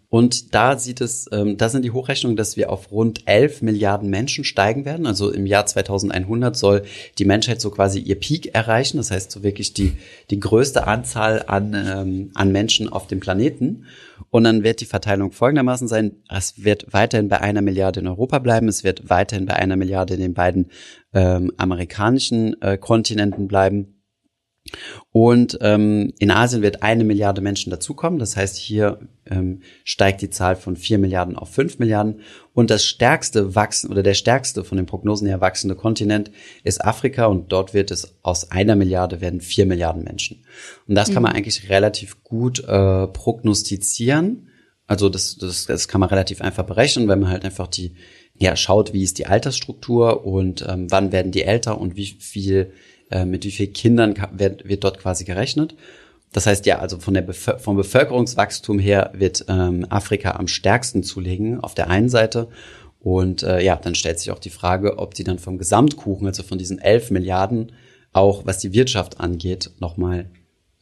Und 0.08 0.54
da 0.54 0.78
sieht 0.78 1.00
es, 1.00 1.26
ähm, 1.32 1.56
da 1.56 1.68
sind 1.68 1.84
die 1.84 1.90
Hochrechnungen, 1.90 2.36
dass 2.36 2.56
wir 2.56 2.70
auf 2.70 2.90
rund 2.92 3.22
11 3.26 3.62
Milliarden 3.62 4.10
Menschen 4.10 4.44
steigen 4.44 4.84
werden. 4.84 5.06
Also 5.06 5.30
im 5.30 5.46
Jahr 5.46 5.66
2100 5.66 6.56
soll 6.56 6.82
die 7.18 7.24
Menschheit 7.24 7.60
so 7.60 7.70
quasi 7.70 7.98
ihr 7.98 8.20
Peak 8.20 8.54
erreichen. 8.54 8.98
Das 8.98 9.10
heißt 9.10 9.30
so 9.30 9.42
wirklich 9.42 9.72
die, 9.72 9.96
die 10.30 10.38
größte 10.40 10.86
Anzahl 10.86 11.44
an, 11.46 11.74
ähm, 11.74 12.30
an 12.34 12.52
Menschen 12.52 12.88
auf 12.88 13.06
dem 13.06 13.20
Planeten. 13.20 13.86
Und 14.30 14.44
dann 14.44 14.62
wird 14.62 14.80
die 14.80 14.86
Verteilung 14.86 15.32
folgendermaßen 15.32 15.88
sein. 15.88 16.12
Es 16.28 16.62
wird 16.64 16.92
weiterhin 16.92 17.28
bei 17.28 17.40
einer 17.40 17.62
Milliarde 17.62 18.00
in 18.00 18.06
Europa 18.06 18.38
bleiben. 18.38 18.68
Es 18.68 18.84
wird 18.84 19.08
weiterhin 19.10 19.46
bei 19.46 19.54
einer 19.54 19.76
Milliarde 19.76 20.14
in 20.14 20.20
den 20.20 20.34
beiden 20.34 20.70
ähm, 21.14 21.52
amerikanischen 21.56 22.60
äh, 22.62 22.78
Kontinenten 22.78 23.48
bleiben. 23.48 23.91
Und 25.10 25.58
ähm, 25.60 26.12
in 26.18 26.30
Asien 26.30 26.62
wird 26.62 26.82
eine 26.82 27.04
Milliarde 27.04 27.40
Menschen 27.40 27.70
dazukommen. 27.70 28.18
Das 28.18 28.36
heißt, 28.36 28.56
hier 28.56 29.00
ähm, 29.26 29.62
steigt 29.84 30.22
die 30.22 30.30
Zahl 30.30 30.56
von 30.56 30.76
vier 30.76 30.98
Milliarden 30.98 31.36
auf 31.36 31.50
fünf 31.50 31.78
Milliarden. 31.78 32.20
Und 32.54 32.70
das 32.70 32.84
stärkste 32.84 33.54
wachsen 33.54 33.90
oder 33.90 34.02
der 34.02 34.14
stärkste 34.14 34.64
von 34.64 34.76
den 34.76 34.86
Prognosen 34.86 35.26
her 35.26 35.40
wachsende 35.40 35.74
Kontinent 35.74 36.30
ist 36.64 36.84
Afrika. 36.84 37.26
Und 37.26 37.52
dort 37.52 37.74
wird 37.74 37.90
es 37.90 38.16
aus 38.22 38.50
einer 38.50 38.76
Milliarde 38.76 39.20
werden 39.20 39.40
vier 39.40 39.66
Milliarden 39.66 40.04
Menschen. 40.04 40.44
Und 40.86 40.94
das 40.94 41.10
mhm. 41.10 41.14
kann 41.14 41.22
man 41.24 41.32
eigentlich 41.32 41.68
relativ 41.68 42.22
gut 42.22 42.60
äh, 42.60 43.08
prognostizieren 43.08 44.48
Also 44.86 45.08
das, 45.08 45.36
das, 45.36 45.66
das 45.66 45.88
kann 45.88 46.00
man 46.00 46.08
relativ 46.08 46.40
einfach 46.40 46.64
berechnen, 46.64 47.08
wenn 47.08 47.20
man 47.20 47.30
halt 47.30 47.44
einfach 47.44 47.66
die, 47.66 47.94
ja, 48.38 48.56
schaut, 48.56 48.92
wie 48.92 49.02
ist 49.02 49.18
die 49.18 49.26
Altersstruktur 49.26 50.24
und 50.24 50.64
ähm, 50.68 50.86
wann 50.90 51.12
werden 51.12 51.32
die 51.32 51.42
älter 51.42 51.80
und 51.80 51.96
wie 51.96 52.06
viel, 52.06 52.72
äh, 53.12 53.24
mit 53.24 53.44
wie 53.44 53.50
vielen 53.50 53.72
Kindern 53.72 54.14
wird, 54.32 54.68
wird 54.68 54.84
dort 54.84 54.98
quasi 54.98 55.24
gerechnet. 55.24 55.74
Das 56.32 56.46
heißt 56.46 56.64
ja, 56.66 56.78
also 56.78 56.98
von 56.98 57.14
der 57.14 57.22
Bevölker 57.22 57.58
vom 57.58 57.76
Bevölkerungswachstum 57.76 58.78
her 58.78 59.12
wird 59.14 59.44
ähm, 59.48 59.86
Afrika 59.90 60.32
am 60.32 60.48
stärksten 60.48 61.02
zulegen 61.02 61.60
auf 61.60 61.74
der 61.74 61.90
einen 61.90 62.08
Seite. 62.08 62.48
Und 63.00 63.42
äh, 63.42 63.60
ja, 63.60 63.76
dann 63.76 63.94
stellt 63.94 64.18
sich 64.18 64.30
auch 64.30 64.38
die 64.38 64.50
Frage, 64.50 64.98
ob 64.98 65.14
die 65.14 65.24
dann 65.24 65.38
vom 65.38 65.58
Gesamtkuchen, 65.58 66.26
also 66.26 66.42
von 66.42 66.56
diesen 66.56 66.78
11 66.78 67.10
Milliarden, 67.10 67.72
auch 68.12 68.46
was 68.46 68.58
die 68.58 68.72
Wirtschaft 68.72 69.20
angeht, 69.20 69.70
nochmal 69.80 70.30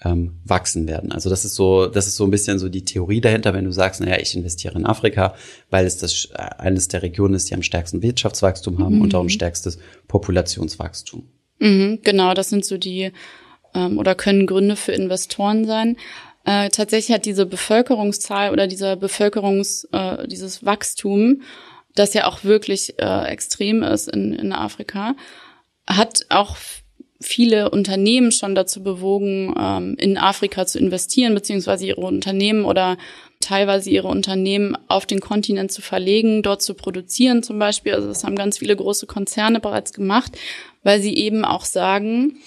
ähm, 0.03 0.39
wachsen 0.45 0.87
werden. 0.87 1.13
Also 1.13 1.31
das 1.31 1.45
ist 1.45 1.55
so, 1.55 1.87
das 1.87 2.07
ist 2.07 2.17
so 2.17 2.25
ein 2.25 2.31
bisschen 2.31 2.59
so 2.59 2.69
die 2.69 2.85
Theorie 2.85 3.21
dahinter, 3.21 3.55
wenn 3.55 3.65
du 3.65 3.73
sagst, 3.73 4.01
naja, 4.01 4.19
ich 4.19 4.37
investiere 4.37 4.79
in 4.79 4.87
Afrika, 4.87 5.35
weil 5.71 5.87
es 5.87 5.99
das 5.99 6.29
äh, 6.35 6.43
eines 6.59 6.89
der 6.89 7.03
Regionen 7.03 7.35
ist, 7.35 7.51
die 7.51 7.55
am 7.55 7.63
stärksten 7.63 8.03
Wirtschaftswachstum 8.03 8.79
haben 8.79 8.97
mhm. 8.97 9.03
und 9.03 9.15
auch 9.15 9.23
ein 9.23 9.31
stärkstes 9.31 9.79
Populationswachstum. 10.09 11.25
Mhm, 11.61 12.01
genau, 12.03 12.35
das 12.35 12.51
sind 12.51 12.65
so 12.65 12.77
die 12.77 13.13
ähm, 13.75 13.99
oder 13.99 14.15
können 14.15 14.47
Gründe 14.47 14.77
für 14.77 14.93
Investoren 14.93 15.65
sein. 15.65 15.97
Äh, 16.45 16.71
tatsächlich 16.71 17.15
hat 17.15 17.27
diese 17.27 17.47
Bevölkerungszahl 17.47 18.51
oder 18.51 18.67
dieser 18.67 18.97
Bevölkerungs, 18.97 19.85
äh, 19.93 20.27
dieses 20.27 20.65
Wachstum, 20.65 21.43
das 21.95 22.15
ja 22.15 22.27
auch 22.27 22.45
wirklich 22.45 22.99
äh, 22.99 23.25
extrem 23.27 23.83
ist 23.83 24.09
in, 24.09 24.33
in 24.33 24.53
Afrika, 24.53 25.15
hat 25.87 26.25
auch 26.31 26.57
viele 27.21 27.71
Unternehmen 27.71 28.33
schon 28.33 28.55
dazu 28.55 28.83
bewogen, 28.83 29.55
ähm, 29.59 29.97
in 29.99 30.17
Afrika 30.17 30.65
zu 30.67 30.79
investieren, 30.79 31.35
beziehungsweise 31.35 31.85
ihre 31.85 32.01
Unternehmen 32.01 32.65
oder 32.65 32.97
teilweise 33.41 33.91
ihre 33.91 34.09
Unternehmen 34.09 34.77
auf 34.89 35.05
den 35.07 35.21
Kontinent 35.21 35.73
zu 35.73 35.83
verlegen, 35.83 36.43
dort 36.43 36.63
zu 36.63 36.75
produzieren 36.75 37.43
zum 37.43 37.59
Beispiel. 37.59 37.95
Also 37.95 38.09
das 38.09 38.25
haben 38.25 38.37
ganz 38.37 38.59
viele 38.59 38.77
große 38.77 39.07
Konzerne 39.07 39.61
bereits 39.61 39.93
gemacht, 39.93 40.33
weil 40.83 41.01
sie 41.01 41.17
eben 41.17 41.45
auch 41.45 41.65
sagen, 41.65 42.39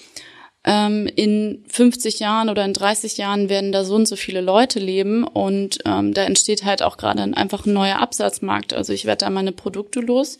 ähm, 0.64 1.06
in 1.14 1.64
50 1.68 2.20
Jahren 2.20 2.48
oder 2.48 2.64
in 2.64 2.72
30 2.72 3.18
Jahren 3.18 3.48
werden 3.48 3.70
da 3.70 3.84
so 3.84 3.94
und 3.96 4.08
so 4.08 4.16
viele 4.16 4.40
Leute 4.40 4.80
leben 4.80 5.24
und 5.24 5.78
ähm, 5.84 6.14
da 6.14 6.22
entsteht 6.24 6.64
halt 6.64 6.82
auch 6.82 6.96
gerade 6.96 7.22
einfach 7.22 7.66
ein 7.66 7.74
neuer 7.74 7.98
Absatzmarkt. 8.00 8.72
Also 8.72 8.92
ich 8.92 9.04
werde 9.04 9.26
da 9.26 9.30
meine 9.30 9.52
Produkte 9.52 10.00
los 10.00 10.38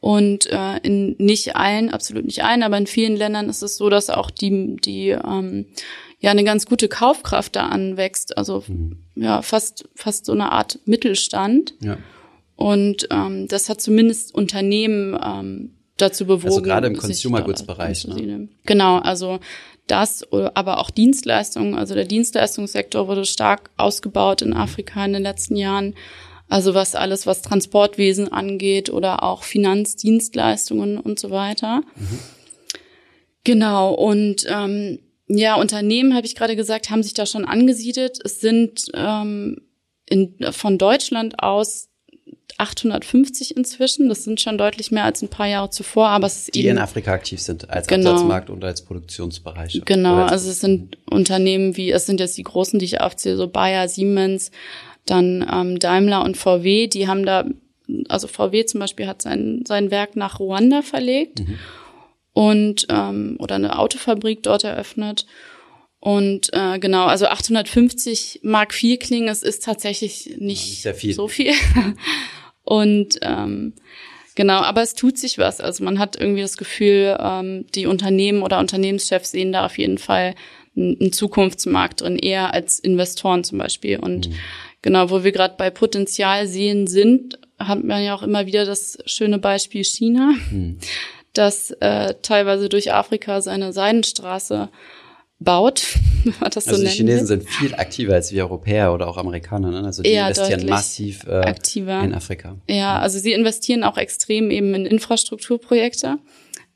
und 0.00 0.46
äh, 0.46 0.78
in 0.78 1.14
nicht 1.18 1.56
allen, 1.56 1.90
absolut 1.90 2.24
nicht 2.24 2.42
allen, 2.42 2.62
aber 2.62 2.78
in 2.78 2.86
vielen 2.86 3.16
Ländern 3.16 3.50
ist 3.50 3.62
es 3.62 3.76
so, 3.76 3.90
dass 3.90 4.08
auch 4.08 4.30
die, 4.30 4.76
die 4.76 5.10
ähm, 5.10 5.66
ja 6.20 6.30
eine 6.30 6.44
ganz 6.44 6.64
gute 6.64 6.88
Kaufkraft 6.88 7.54
da 7.54 7.66
anwächst. 7.66 8.38
Also 8.38 8.64
mhm. 8.66 9.04
ja, 9.14 9.42
fast, 9.42 9.88
fast 9.94 10.24
so 10.24 10.32
eine 10.32 10.52
Art 10.52 10.78
Mittelstand. 10.86 11.74
Ja. 11.82 11.98
Und 12.56 13.08
ähm, 13.10 13.46
das 13.48 13.68
hat 13.68 13.82
zumindest 13.82 14.34
Unternehmen 14.34 15.18
ähm, 15.22 15.74
dazu 16.00 16.26
bewogen. 16.26 16.48
Also 16.48 16.62
gerade 16.62 16.86
im 16.86 16.96
Consumer 16.96 17.42
Goods 17.42 17.62
Bereich. 17.62 18.06
Ne? 18.06 18.48
Genau, 18.64 18.98
also 18.98 19.40
das, 19.86 20.24
aber 20.32 20.78
auch 20.78 20.90
Dienstleistungen. 20.90 21.74
Also 21.74 21.94
der 21.94 22.04
Dienstleistungssektor 22.04 23.08
wurde 23.08 23.24
stark 23.24 23.70
ausgebaut 23.76 24.42
in 24.42 24.52
Afrika 24.52 25.04
in 25.04 25.12
den 25.12 25.22
letzten 25.22 25.56
Jahren. 25.56 25.94
Also 26.48 26.74
was 26.74 26.94
alles, 26.94 27.26
was 27.26 27.42
Transportwesen 27.42 28.32
angeht 28.32 28.90
oder 28.90 29.22
auch 29.22 29.44
Finanzdienstleistungen 29.44 30.98
und 30.98 31.18
so 31.18 31.30
weiter. 31.30 31.82
Mhm. 31.96 32.18
Genau, 33.44 33.94
und 33.94 34.46
ähm, 34.48 34.98
ja, 35.28 35.54
Unternehmen, 35.54 36.14
habe 36.14 36.26
ich 36.26 36.34
gerade 36.34 36.56
gesagt, 36.56 36.90
haben 36.90 37.02
sich 37.02 37.14
da 37.14 37.24
schon 37.24 37.44
angesiedelt. 37.44 38.18
Es 38.24 38.40
sind 38.40 38.86
ähm, 38.94 39.60
in, 40.08 40.34
von 40.50 40.76
Deutschland 40.76 41.40
aus 41.40 41.89
850 42.58 43.56
inzwischen. 43.56 44.08
Das 44.08 44.24
sind 44.24 44.40
schon 44.40 44.58
deutlich 44.58 44.90
mehr 44.90 45.04
als 45.04 45.22
ein 45.22 45.28
paar 45.28 45.46
Jahre 45.46 45.70
zuvor, 45.70 46.08
aber 46.08 46.26
es 46.26 46.38
ist 46.38 46.54
die 46.54 46.60
eben, 46.60 46.70
in 46.70 46.78
Afrika 46.78 47.12
aktiv 47.12 47.40
sind 47.40 47.68
als 47.70 47.86
genau, 47.86 48.10
Absatzmarkt 48.10 48.50
und 48.50 48.64
als 48.64 48.82
Produktionsbereich. 48.82 49.82
Genau, 49.84 50.24
also 50.24 50.50
es 50.50 50.60
sind 50.60 50.98
Unternehmen 51.08 51.76
wie 51.76 51.90
es 51.90 52.06
sind 52.06 52.20
jetzt 52.20 52.36
die 52.36 52.42
großen, 52.42 52.78
die 52.78 52.84
ich 52.84 53.00
aufzähle, 53.00 53.36
so 53.36 53.48
Bayer, 53.48 53.88
Siemens, 53.88 54.50
dann 55.06 55.46
ähm, 55.50 55.78
Daimler 55.78 56.24
und 56.24 56.36
VW, 56.36 56.86
die 56.86 57.08
haben 57.08 57.24
da, 57.24 57.44
also 58.08 58.28
VW 58.28 58.64
zum 58.64 58.80
Beispiel 58.80 59.06
hat 59.06 59.22
sein, 59.22 59.64
sein 59.66 59.90
Werk 59.90 60.16
nach 60.16 60.38
Ruanda 60.38 60.82
verlegt 60.82 61.40
mhm. 61.40 61.58
und 62.32 62.86
ähm, 62.88 63.36
oder 63.38 63.56
eine 63.56 63.78
Autofabrik 63.78 64.42
dort 64.42 64.64
eröffnet. 64.64 65.26
Und 66.00 66.48
äh, 66.54 66.78
genau, 66.78 67.06
also 67.06 67.26
850 67.26 68.40
Mark 68.42 68.72
viel 68.72 68.96
klingen, 68.96 69.28
es 69.28 69.42
ist 69.42 69.64
tatsächlich 69.64 70.36
nicht, 70.38 70.84
ja, 70.84 70.92
nicht 70.92 71.00
viel. 71.00 71.14
so 71.14 71.28
viel. 71.28 71.52
und 72.64 73.18
ähm, 73.22 73.74
genau, 74.34 74.60
aber 74.60 74.82
es 74.82 74.94
tut 74.94 75.18
sich 75.18 75.38
was. 75.38 75.60
Also 75.60 75.84
man 75.84 75.98
hat 75.98 76.16
irgendwie 76.20 76.42
das 76.42 76.56
Gefühl, 76.56 77.16
ähm, 77.20 77.66
die 77.74 77.86
Unternehmen 77.86 78.42
oder 78.42 78.58
Unternehmenschefs 78.58 79.30
sehen 79.30 79.52
da 79.52 79.66
auf 79.66 79.78
jeden 79.78 79.98
Fall 79.98 80.34
einen 80.76 81.12
Zukunftsmarkt 81.12 82.00
drin, 82.00 82.16
eher 82.16 82.54
als 82.54 82.78
Investoren 82.78 83.44
zum 83.44 83.58
Beispiel. 83.58 83.98
Und 83.98 84.28
mhm. 84.28 84.34
Genau, 84.82 85.10
wo 85.10 85.24
wir 85.24 85.32
gerade 85.32 85.54
bei 85.58 85.70
Potenzial 85.70 86.46
sehen 86.46 86.86
sind, 86.86 87.38
hat 87.58 87.84
man 87.84 88.02
ja 88.02 88.14
auch 88.14 88.22
immer 88.22 88.46
wieder 88.46 88.64
das 88.64 88.98
schöne 89.04 89.38
Beispiel 89.38 89.84
China, 89.84 90.32
hm. 90.48 90.78
das 91.34 91.70
äh, 91.80 92.14
teilweise 92.22 92.70
durch 92.70 92.92
Afrika 92.92 93.42
seine 93.42 93.72
Seidenstraße 93.72 94.70
baut. 95.40 95.82
das 96.40 96.68
also 96.68 96.76
so 96.76 96.82
die 96.82 96.88
Chinesen 96.88 97.26
sind 97.26 97.48
viel 97.48 97.74
aktiver 97.74 98.14
als 98.14 98.32
wir 98.32 98.44
Europäer 98.44 98.94
oder 98.94 99.08
auch 99.08 99.16
Amerikaner. 99.16 99.70
Ne? 99.70 99.84
Also 99.84 100.02
die 100.02 100.10
Eher 100.10 100.28
investieren 100.28 100.68
massiv 100.68 101.24
äh, 101.26 101.40
aktiver. 101.40 102.02
in 102.02 102.14
Afrika. 102.14 102.56
Ja, 102.68 102.98
also 102.98 103.18
sie 103.18 103.32
investieren 103.32 103.82
auch 103.82 103.96
extrem 103.96 104.50
eben 104.50 104.74
in 104.74 104.86
Infrastrukturprojekte 104.86 106.18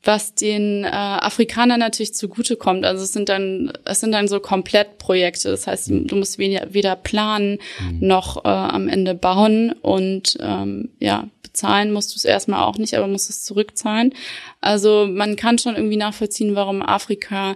was 0.07 0.35
den 0.35 0.83
äh, 0.83 0.87
Afrikanern 0.87 1.79
natürlich 1.79 2.13
zugutekommt. 2.13 2.85
Also 2.85 3.03
es 3.03 3.13
sind 3.13 3.27
dann, 3.27 3.73
es 3.85 3.99
sind 4.01 4.11
dann 4.11 4.27
so 4.27 4.39
Komplettprojekte. 4.39 5.49
Das 5.49 5.67
heißt, 5.67 5.89
du 5.89 6.15
musst 6.15 6.37
weder, 6.37 6.73
weder 6.73 6.95
planen 6.95 7.57
mhm. 7.79 8.07
noch 8.07 8.45
äh, 8.45 8.49
am 8.49 8.87
Ende 8.87 9.15
bauen 9.15 9.73
und 9.81 10.37
ähm, 10.39 10.89
ja, 10.99 11.27
bezahlen 11.41 11.91
musst 11.91 12.13
du 12.13 12.17
es 12.17 12.25
erstmal 12.25 12.63
auch 12.63 12.77
nicht, 12.77 12.95
aber 12.95 13.07
musst 13.07 13.29
es 13.29 13.43
zurückzahlen. 13.43 14.13
Also 14.61 15.07
man 15.09 15.35
kann 15.35 15.57
schon 15.57 15.75
irgendwie 15.75 15.97
nachvollziehen, 15.97 16.55
warum 16.55 16.81
Afrika 16.81 17.55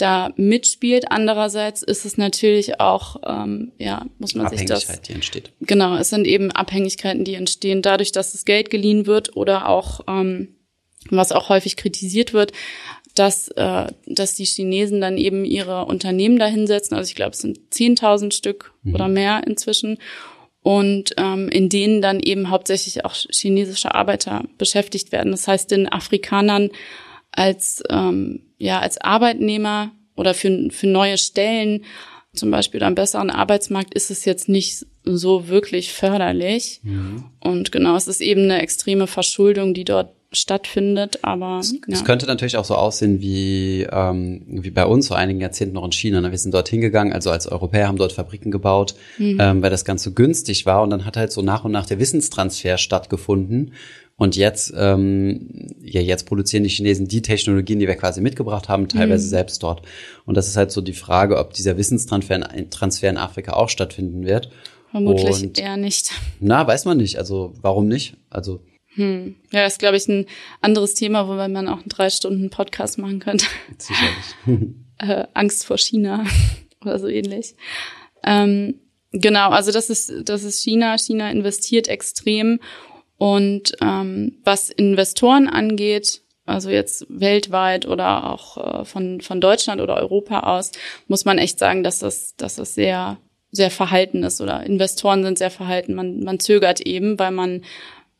da 0.00 0.32
mitspielt. 0.36 1.10
Andererseits 1.10 1.82
ist 1.82 2.04
es 2.04 2.16
natürlich 2.16 2.80
auch, 2.80 3.16
ähm, 3.26 3.72
ja, 3.78 4.06
muss 4.18 4.34
man 4.34 4.48
sich 4.48 4.64
das. 4.64 5.00
die 5.02 5.12
entsteht. 5.12 5.52
Genau, 5.60 5.96
es 5.96 6.10
sind 6.10 6.26
eben 6.26 6.50
Abhängigkeiten, 6.50 7.24
die 7.24 7.34
entstehen 7.34 7.82
dadurch, 7.82 8.12
dass 8.12 8.32
das 8.32 8.44
Geld 8.44 8.70
geliehen 8.70 9.06
wird 9.06 9.36
oder 9.36 9.68
auch 9.68 10.00
ähm, 10.08 10.56
was 11.08 11.32
auch 11.32 11.48
häufig 11.48 11.76
kritisiert 11.76 12.32
wird, 12.32 12.52
dass, 13.14 13.48
äh, 13.48 13.86
dass 14.06 14.34
die 14.34 14.44
Chinesen 14.44 15.00
dann 15.00 15.18
eben 15.18 15.44
ihre 15.44 15.84
Unternehmen 15.84 16.38
dahinsetzen. 16.38 16.96
Also 16.96 17.08
ich 17.08 17.16
glaube, 17.16 17.32
es 17.32 17.38
sind 17.38 17.58
10.000 17.72 18.32
Stück 18.32 18.72
mhm. 18.82 18.94
oder 18.94 19.08
mehr 19.08 19.42
inzwischen. 19.46 19.98
Und 20.62 21.14
ähm, 21.16 21.48
in 21.48 21.70
denen 21.70 22.02
dann 22.02 22.20
eben 22.20 22.50
hauptsächlich 22.50 23.06
auch 23.06 23.14
chinesische 23.14 23.94
Arbeiter 23.94 24.44
beschäftigt 24.58 25.10
werden. 25.10 25.32
Das 25.32 25.48
heißt, 25.48 25.70
den 25.70 25.90
Afrikanern 25.90 26.70
als, 27.32 27.82
ähm, 27.88 28.42
ja, 28.58 28.80
als 28.80 29.00
Arbeitnehmer 29.00 29.92
oder 30.16 30.34
für, 30.34 30.68
für 30.70 30.86
neue 30.86 31.18
Stellen, 31.18 31.84
zum 32.32 32.50
Beispiel 32.50 32.78
oder 32.78 32.86
einen 32.86 32.94
besseren 32.94 33.30
Arbeitsmarkt, 33.30 33.94
ist 33.94 34.10
es 34.10 34.24
jetzt 34.24 34.48
nicht 34.48 34.86
so 35.04 35.48
wirklich 35.48 35.92
förderlich. 35.92 36.80
Mhm. 36.82 37.24
Und 37.40 37.72
genau, 37.72 37.96
es 37.96 38.06
ist 38.06 38.20
eben 38.20 38.42
eine 38.42 38.62
extreme 38.62 39.06
Verschuldung, 39.06 39.74
die 39.74 39.84
dort 39.84 40.14
stattfindet, 40.32 41.18
aber 41.22 41.58
es, 41.58 41.72
ja. 41.72 41.78
es 41.88 42.04
könnte 42.04 42.26
natürlich 42.26 42.56
auch 42.56 42.64
so 42.64 42.76
aussehen 42.76 43.20
wie 43.20 43.84
ähm, 43.90 44.42
wie 44.46 44.70
bei 44.70 44.86
uns 44.86 45.08
vor 45.08 45.16
einigen 45.16 45.40
Jahrzehnten 45.40 45.74
noch 45.74 45.84
in 45.84 45.90
China. 45.90 46.20
Ne? 46.20 46.30
Wir 46.30 46.38
sind 46.38 46.54
dort 46.54 46.68
hingegangen, 46.68 47.12
also 47.12 47.30
als 47.30 47.48
Europäer 47.48 47.88
haben 47.88 47.96
dort 47.96 48.12
Fabriken 48.12 48.52
gebaut, 48.52 48.94
mhm. 49.18 49.38
ähm, 49.40 49.62
weil 49.62 49.70
das 49.70 49.84
ganz 49.84 50.04
so 50.04 50.12
günstig 50.12 50.66
war 50.66 50.82
und 50.82 50.90
dann 50.90 51.04
hat 51.04 51.16
halt 51.16 51.32
so 51.32 51.42
nach 51.42 51.64
und 51.64 51.72
nach 51.72 51.86
der 51.86 51.98
Wissenstransfer 51.98 52.78
stattgefunden 52.78 53.72
und 54.20 54.36
jetzt 54.36 54.74
ähm, 54.76 55.48
ja 55.82 56.02
jetzt 56.02 56.26
produzieren 56.26 56.62
die 56.62 56.68
Chinesen 56.68 57.08
die 57.08 57.22
Technologien, 57.22 57.78
die 57.78 57.88
wir 57.88 57.94
quasi 57.94 58.20
mitgebracht 58.20 58.68
haben, 58.68 58.86
teilweise 58.86 59.24
mhm. 59.24 59.30
selbst 59.30 59.62
dort. 59.62 59.80
Und 60.26 60.36
das 60.36 60.46
ist 60.46 60.58
halt 60.58 60.70
so 60.70 60.82
die 60.82 60.92
Frage, 60.92 61.38
ob 61.38 61.54
dieser 61.54 61.78
Wissenstransfer 61.78 62.54
in, 62.54 62.68
Transfer 62.68 63.08
in 63.08 63.16
Afrika 63.16 63.54
auch 63.54 63.70
stattfinden 63.70 64.26
wird. 64.26 64.50
Vermutlich 64.90 65.42
und, 65.42 65.58
eher 65.58 65.78
nicht. 65.78 66.10
Na, 66.38 66.66
weiß 66.66 66.84
man 66.84 66.98
nicht. 66.98 67.16
Also 67.16 67.54
warum 67.62 67.88
nicht? 67.88 68.18
Also 68.28 68.60
hm. 68.92 69.36
Ja, 69.52 69.64
ist, 69.64 69.78
glaube 69.78 69.96
ich, 69.96 70.06
ein 70.06 70.26
anderes 70.60 70.92
Thema, 70.92 71.26
wo 71.26 71.32
man 71.32 71.66
auch 71.68 71.78
einen 71.78 71.88
drei 71.88 72.10
Stunden 72.10 72.50
Podcast 72.50 72.98
machen 72.98 73.20
könnte. 73.20 73.46
Sicherlich. 73.78 74.74
äh, 74.98 75.24
Angst 75.32 75.64
vor 75.64 75.78
China 75.78 76.26
oder 76.82 76.98
so 76.98 77.08
ähnlich. 77.08 77.54
Ähm, 78.22 78.80
genau, 79.12 79.48
also 79.48 79.72
das 79.72 79.88
ist, 79.88 80.12
das 80.26 80.44
ist 80.44 80.62
China. 80.62 80.98
China 80.98 81.30
investiert 81.30 81.88
extrem. 81.88 82.60
Und 83.20 83.74
ähm, 83.82 84.38
was 84.44 84.70
Investoren 84.70 85.46
angeht, 85.46 86.22
also 86.46 86.70
jetzt 86.70 87.04
weltweit 87.10 87.86
oder 87.86 88.32
auch 88.32 88.80
äh, 88.80 88.84
von, 88.86 89.20
von 89.20 89.42
Deutschland 89.42 89.82
oder 89.82 89.98
Europa 89.98 90.40
aus, 90.40 90.72
muss 91.06 91.26
man 91.26 91.36
echt 91.36 91.58
sagen, 91.58 91.82
dass 91.84 91.98
das, 91.98 92.34
dass 92.36 92.56
das 92.56 92.74
sehr 92.74 93.18
sehr 93.52 93.70
verhalten 93.70 94.22
ist 94.22 94.40
oder 94.40 94.64
Investoren 94.64 95.22
sind 95.22 95.36
sehr 95.36 95.50
verhalten. 95.50 95.94
Man, 95.94 96.22
man 96.22 96.38
zögert 96.40 96.80
eben, 96.80 97.18
weil 97.18 97.32
man 97.32 97.62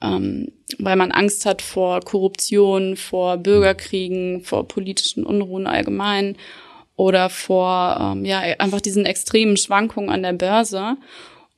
ähm, 0.03 0.53
weil 0.79 0.97
man 0.97 1.13
Angst 1.13 1.47
hat 1.47 1.63
vor 1.63 2.01
Korruption, 2.01 2.97
vor 2.97 3.39
Bürgerkriegen, 3.39 4.43
vor 4.43 4.69
politischen 4.69 5.25
Unruhen 5.25 5.67
allgemein 5.67 6.37
oder 6.97 7.31
vor 7.31 7.97
ähm, 7.99 8.27
ja 8.27 8.41
einfach 8.59 8.83
diesen 8.83 9.07
extremen 9.07 9.57
Schwankungen 9.57 10.11
an 10.11 10.23
der 10.23 10.35
Börse. 10.35 10.99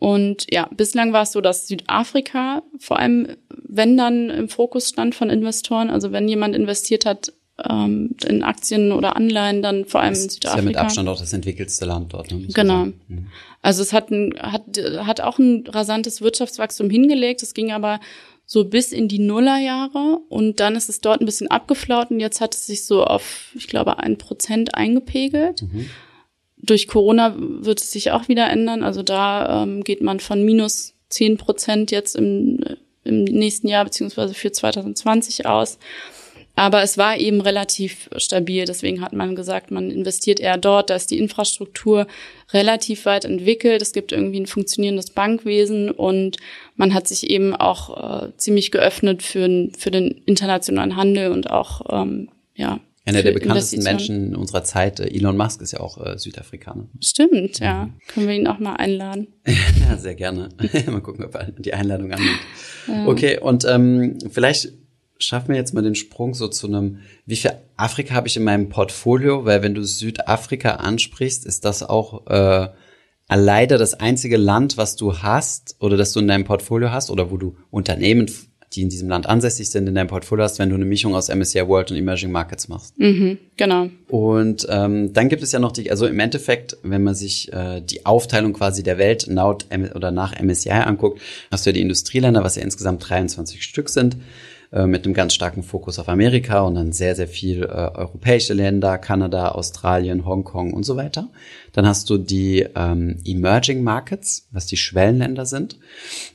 Und 0.02 0.46
ja, 0.50 0.68
bislang 0.76 1.12
war 1.12 1.22
es 1.22 1.30
so, 1.30 1.40
dass 1.40 1.68
Südafrika 1.68 2.64
vor 2.80 2.98
allem, 2.98 3.36
wenn 3.48 3.96
dann 3.96 4.30
im 4.30 4.48
Fokus 4.48 4.88
stand 4.88 5.14
von 5.14 5.30
Investoren, 5.30 5.90
also 5.90 6.10
wenn 6.10 6.26
jemand 6.26 6.56
investiert 6.56 7.06
hat 7.06 7.32
ähm, 7.70 8.16
in 8.26 8.42
Aktien 8.42 8.90
oder 8.90 9.14
Anleihen, 9.14 9.62
dann 9.62 9.84
vor 9.84 10.00
allem 10.00 10.14
das 10.14 10.24
in 10.24 10.30
Südafrika. 10.30 10.58
Ist 10.58 10.64
ja 10.64 10.68
mit 10.68 10.76
Abstand 10.76 11.08
auch 11.08 11.20
das 11.20 11.32
entwickelste 11.32 11.84
Land 11.84 12.12
dort. 12.14 12.32
Ne, 12.32 12.48
genau. 12.48 12.86
Mhm. 12.86 13.28
Also 13.60 13.80
es 13.80 13.92
hat, 13.92 14.10
ein, 14.10 14.34
hat, 14.40 14.64
hat 14.76 15.20
auch 15.20 15.38
ein 15.38 15.68
rasantes 15.68 16.20
Wirtschaftswachstum 16.20 16.90
hingelegt. 16.90 17.40
Es 17.44 17.54
ging 17.54 17.70
aber 17.70 18.00
so 18.44 18.64
bis 18.64 18.90
in 18.90 19.06
die 19.06 19.20
Nullerjahre 19.20 20.18
und 20.28 20.58
dann 20.58 20.74
ist 20.74 20.88
es 20.88 21.00
dort 21.00 21.20
ein 21.20 21.26
bisschen 21.26 21.48
abgeflaut 21.48 22.10
und 22.10 22.18
jetzt 22.18 22.40
hat 22.40 22.56
es 22.56 22.66
sich 22.66 22.86
so 22.86 23.04
auf, 23.04 23.52
ich 23.54 23.68
glaube, 23.68 24.00
ein 24.00 24.18
Prozent 24.18 24.74
eingepegelt. 24.74 25.62
Mhm 25.62 25.86
durch 26.62 26.86
Corona 26.86 27.34
wird 27.36 27.80
es 27.80 27.90
sich 27.90 28.12
auch 28.12 28.28
wieder 28.28 28.48
ändern. 28.48 28.82
Also 28.82 29.02
da 29.02 29.62
ähm, 29.62 29.82
geht 29.82 30.00
man 30.00 30.20
von 30.20 30.44
minus 30.44 30.94
zehn 31.08 31.36
Prozent 31.36 31.90
jetzt 31.90 32.16
im, 32.16 32.60
im 33.04 33.24
nächsten 33.24 33.68
Jahr 33.68 33.84
beziehungsweise 33.84 34.32
für 34.32 34.52
2020 34.52 35.46
aus. 35.46 35.78
Aber 36.54 36.82
es 36.82 36.98
war 36.98 37.18
eben 37.18 37.40
relativ 37.40 38.10
stabil. 38.16 38.66
Deswegen 38.66 39.00
hat 39.00 39.14
man 39.14 39.34
gesagt, 39.34 39.70
man 39.70 39.90
investiert 39.90 40.38
eher 40.38 40.58
dort. 40.58 40.90
Da 40.90 40.96
ist 40.96 41.10
die 41.10 41.18
Infrastruktur 41.18 42.06
relativ 42.52 43.06
weit 43.06 43.24
entwickelt. 43.24 43.80
Es 43.80 43.92
gibt 43.92 44.12
irgendwie 44.12 44.40
ein 44.40 44.46
funktionierendes 44.46 45.10
Bankwesen 45.10 45.90
und 45.90 46.36
man 46.76 46.92
hat 46.92 47.08
sich 47.08 47.30
eben 47.30 47.56
auch 47.56 48.24
äh, 48.26 48.36
ziemlich 48.36 48.70
geöffnet 48.70 49.22
für, 49.22 49.70
für 49.76 49.90
den 49.90 50.22
internationalen 50.26 50.96
Handel 50.96 51.32
und 51.32 51.50
auch 51.50 51.86
ähm, 51.90 52.28
ja 52.54 52.80
einer 53.04 53.22
der 53.22 53.32
bekanntesten 53.32 53.82
Menschen 53.82 54.36
unserer 54.36 54.62
Zeit, 54.62 55.00
äh, 55.00 55.08
Elon 55.08 55.36
Musk, 55.36 55.60
ist 55.60 55.72
ja 55.72 55.80
auch 55.80 55.98
äh, 56.04 56.18
Südafrikaner. 56.18 56.88
Stimmt, 57.00 57.58
ja. 57.58 57.86
Mhm. 57.86 57.94
Können 58.08 58.28
wir 58.28 58.34
ihn 58.34 58.46
auch 58.46 58.58
mal 58.58 58.76
einladen? 58.76 59.28
ja, 59.46 59.96
sehr 59.96 60.14
gerne. 60.14 60.50
mal 60.86 61.00
gucken, 61.00 61.24
ob 61.24 61.34
er 61.34 61.50
die 61.50 61.74
Einladung 61.74 62.12
annimmt. 62.12 62.40
Ja. 62.86 63.06
Okay, 63.06 63.38
und 63.40 63.64
ähm, 63.64 64.18
vielleicht 64.30 64.72
schaffen 65.18 65.48
wir 65.48 65.56
jetzt 65.56 65.74
mal 65.74 65.82
den 65.82 65.94
Sprung 65.94 66.34
so 66.34 66.48
zu 66.48 66.66
einem, 66.66 66.98
wie 67.26 67.36
viel 67.36 67.52
Afrika 67.76 68.14
habe 68.14 68.28
ich 68.28 68.36
in 68.36 68.44
meinem 68.44 68.68
Portfolio? 68.68 69.44
Weil 69.44 69.62
wenn 69.62 69.74
du 69.74 69.82
Südafrika 69.82 70.76
ansprichst, 70.76 71.44
ist 71.44 71.64
das 71.64 71.82
auch 71.82 72.26
äh, 72.26 72.68
leider 73.28 73.78
das 73.78 73.94
einzige 73.94 74.36
Land, 74.36 74.76
was 74.76 74.96
du 74.96 75.18
hast 75.18 75.76
oder 75.80 75.96
das 75.96 76.12
du 76.12 76.20
in 76.20 76.28
deinem 76.28 76.44
Portfolio 76.44 76.90
hast 76.90 77.10
oder 77.10 77.30
wo 77.30 77.36
du 77.36 77.56
Unternehmen 77.70 78.30
die 78.74 78.82
in 78.82 78.88
diesem 78.88 79.08
Land 79.08 79.26
ansässig 79.26 79.70
sind, 79.70 79.86
in 79.86 79.94
deinem 79.94 80.08
Portfolio 80.08 80.44
hast, 80.44 80.58
wenn 80.58 80.70
du 80.70 80.74
eine 80.74 80.84
Mischung 80.84 81.14
aus 81.14 81.28
MSCI 81.28 81.68
World 81.68 81.90
und 81.90 81.96
Emerging 81.98 82.32
Markets 82.32 82.68
machst. 82.68 82.98
Mhm, 82.98 83.38
genau. 83.56 83.88
Und 84.08 84.66
ähm, 84.70 85.12
dann 85.12 85.28
gibt 85.28 85.42
es 85.42 85.52
ja 85.52 85.58
noch 85.58 85.72
die, 85.72 85.90
also 85.90 86.06
im 86.06 86.18
Endeffekt, 86.18 86.76
wenn 86.82 87.02
man 87.02 87.14
sich 87.14 87.52
äh, 87.52 87.80
die 87.80 88.06
Aufteilung 88.06 88.54
quasi 88.54 88.82
der 88.82 88.98
Welt 88.98 89.26
laut 89.26 89.66
oder 89.94 90.10
nach 90.10 90.40
MSCI 90.40 90.70
anguckt, 90.70 91.20
hast 91.50 91.66
du 91.66 91.70
ja 91.70 91.74
die 91.74 91.82
Industrieländer, 91.82 92.42
was 92.44 92.56
ja 92.56 92.62
insgesamt 92.62 93.08
23 93.08 93.62
Stück 93.62 93.88
sind. 93.88 94.16
Äh, 94.72 94.86
mit 94.86 95.04
einem 95.04 95.12
ganz 95.12 95.34
starken 95.34 95.62
Fokus 95.62 95.98
auf 95.98 96.08
Amerika 96.08 96.62
und 96.62 96.76
dann 96.76 96.92
sehr, 96.92 97.14
sehr 97.14 97.28
viel 97.28 97.62
äh, 97.64 97.66
europäische 97.66 98.54
Länder, 98.54 98.96
Kanada, 98.96 99.50
Australien, 99.50 100.24
Hongkong 100.24 100.72
und 100.72 100.84
so 100.84 100.96
weiter. 100.96 101.28
Dann 101.72 101.86
hast 101.86 102.08
du 102.08 102.16
die 102.16 102.66
ähm, 102.74 103.18
Emerging 103.26 103.82
Markets, 103.82 104.48
was 104.50 104.64
die 104.64 104.78
Schwellenländer 104.78 105.44
sind. 105.44 105.78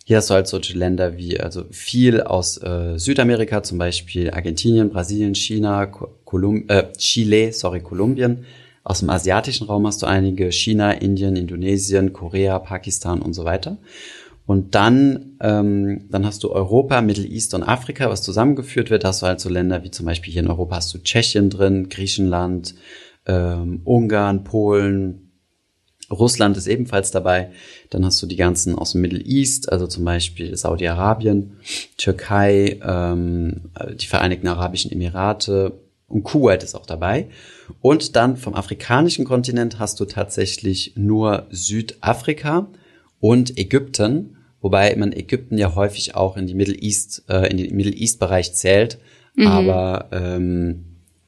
Hier 0.06 0.18
hast 0.18 0.30
du 0.30 0.36
halt 0.36 0.48
solche 0.48 0.78
Länder 0.78 1.18
wie, 1.18 1.40
also 1.40 1.64
viel 1.72 2.22
aus 2.22 2.62
äh, 2.62 3.00
Südamerika, 3.00 3.64
zum 3.64 3.80
Beispiel 3.80 4.30
Argentinien, 4.30 4.92
Brasilien, 4.92 5.34
China, 5.34 5.88
Kolum 5.88 6.66
äh, 6.68 6.92
Chile, 6.96 7.52
sorry, 7.54 7.80
Kolumbien. 7.80 8.46
Aus 8.84 9.00
dem 9.00 9.10
asiatischen 9.10 9.66
Raum 9.66 9.88
hast 9.88 10.04
du 10.04 10.06
einige, 10.06 10.52
China, 10.52 10.92
Indien, 10.92 11.36
Indonesien, 11.36 12.14
Korea, 12.14 12.60
Pakistan 12.60 13.20
und 13.20 13.34
so 13.34 13.46
weiter. 13.46 13.80
Und 14.48 14.76
dann, 14.76 15.38
ähm, 15.42 16.08
dann 16.10 16.26
hast 16.26 16.42
du 16.44 16.52
Europa, 16.52 17.02
Middle 17.02 17.28
East 17.28 17.54
und 17.54 17.64
Afrika, 17.64 18.10
was 18.10 18.24
zusammengeführt 18.24 18.90
wird. 18.90 19.04
Hast 19.04 19.22
du 19.22 19.28
halt 19.28 19.42
so 19.42 19.50
Länder 19.50 19.84
wie 19.84 19.92
zum 19.92 20.06
Beispiel 20.06 20.32
hier 20.32 20.42
in 20.42 20.48
Europa 20.48 20.78
hast 20.78 20.94
du 20.94 21.00
Tschechien 21.00 21.50
drin, 21.50 21.90
Griechenland, 21.90 22.74
ähm, 23.26 23.82
Ungarn, 23.84 24.46
Polen, 24.46 25.28
Russland 26.10 26.56
ist 26.56 26.68
ebenfalls 26.68 27.12
dabei. 27.12 27.52
Dann 27.90 28.06
hast 28.06 28.22
du 28.22 28.26
die 28.26 28.38
ganzen 28.38 28.76
aus 28.76 28.94
dem 28.94 29.02
Middle 29.02 29.22
East, 29.22 29.70
also 29.70 29.86
zum 29.86 30.06
Beispiel 30.06 30.56
Saudi-Arabien, 30.56 31.58
Türkei, 31.98 32.80
ähm, 32.82 33.72
die 34.00 34.08
Vereinigten 34.08 34.48
Arabischen 34.48 34.94
Emirate 34.94 35.74
und 36.08 36.24
Kuwait 36.24 36.64
ist 36.64 36.76
auch 36.76 36.86
dabei. 36.86 37.28
Und 37.82 38.16
dann 38.16 38.38
vom 38.38 38.54
afrikanischen 38.54 39.26
Kontinent 39.26 39.78
hast 39.78 40.00
du 40.00 40.06
tatsächlich 40.06 40.94
nur 40.96 41.48
Südafrika 41.52 42.68
und 43.20 43.58
Ägypten 43.58 44.37
wobei 44.62 44.96
man 44.96 45.14
Ägypten 45.14 45.58
ja 45.58 45.76
häufig 45.76 46.16
auch 46.16 46.38
in 46.38 46.48
die 46.48 46.54
Middle 46.54 46.76
East, 46.76 47.24
äh, 47.30 47.50
in 47.50 47.58
den 47.58 47.76
Middle 47.76 47.94
East 47.94 48.20
Bereich 48.20 48.54
zählt, 48.54 48.98
mhm. 49.36 49.48
aber 49.48 50.10
ähm, 50.12 50.84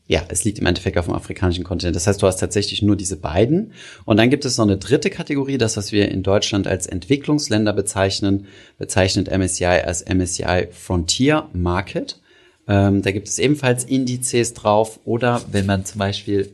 ja, 0.09 0.23
es 0.29 0.43
liegt 0.43 0.57
im 0.57 0.65
Endeffekt 0.65 0.97
auf 0.97 1.05
dem 1.05 1.13
afrikanischen 1.13 1.63
Kontinent. 1.63 1.95
Das 1.95 2.07
heißt, 2.07 2.19
du 2.19 2.25
hast 2.25 2.37
tatsächlich 2.37 2.81
nur 2.81 2.95
diese 2.95 3.15
beiden. 3.15 3.73
Und 4.05 4.17
dann 4.17 4.31
gibt 4.31 4.43
es 4.43 4.57
noch 4.57 4.65
eine 4.65 4.77
dritte 4.77 5.11
Kategorie, 5.11 5.59
das, 5.59 5.77
was 5.77 5.91
wir 5.91 6.09
in 6.09 6.23
Deutschland 6.23 6.65
als 6.65 6.87
Entwicklungsländer 6.87 7.73
bezeichnen, 7.73 8.47
bezeichnet 8.79 9.29
MSCI 9.29 9.65
als 9.65 10.03
MSCI 10.03 10.69
Frontier 10.71 11.47
Market. 11.53 12.19
Ähm, 12.67 13.03
da 13.03 13.11
gibt 13.11 13.27
es 13.27 13.37
ebenfalls 13.37 13.83
Indizes 13.83 14.55
drauf. 14.55 14.99
Oder 15.05 15.43
wenn 15.51 15.67
man 15.67 15.85
zum 15.85 15.99
Beispiel 15.99 16.53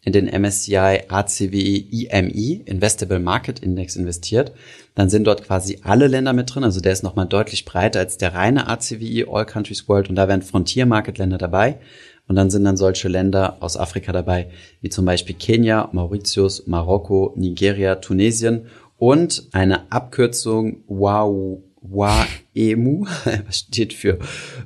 in 0.00 0.14
den 0.14 0.24
MSCI 0.24 1.00
ACWI 1.08 2.08
IMI, 2.10 2.62
Investable 2.64 3.18
Market 3.18 3.58
Index, 3.58 3.96
investiert, 3.96 4.52
dann 4.94 5.10
sind 5.10 5.26
dort 5.26 5.44
quasi 5.44 5.80
alle 5.82 6.06
Länder 6.06 6.32
mit 6.32 6.54
drin. 6.54 6.64
Also 6.64 6.80
der 6.80 6.92
ist 6.92 7.02
nochmal 7.02 7.26
deutlich 7.26 7.64
breiter 7.64 8.00
als 8.00 8.16
der 8.16 8.34
reine 8.34 8.68
ACWI, 8.68 9.26
All 9.28 9.46
Countries 9.46 9.88
World. 9.88 10.08
Und 10.08 10.16
da 10.16 10.28
wären 10.28 10.42
Frontier 10.42 10.86
Market 10.86 11.18
Länder 11.18 11.38
dabei. 11.38 11.78
Und 12.26 12.36
dann 12.36 12.50
sind 12.50 12.64
dann 12.64 12.76
solche 12.76 13.08
Länder 13.08 13.58
aus 13.60 13.76
Afrika 13.76 14.12
dabei, 14.12 14.48
wie 14.80 14.88
zum 14.88 15.04
Beispiel 15.04 15.36
Kenia, 15.36 15.90
Mauritius, 15.92 16.66
Marokko, 16.66 17.34
Nigeria, 17.36 17.96
Tunesien 17.96 18.66
und 18.96 19.48
eine 19.52 19.92
Abkürzung 19.92 20.84
WAU 20.86 21.62
WAEMU, 21.84 23.04
was 23.46 23.58
steht 23.58 23.92
für 23.92 24.18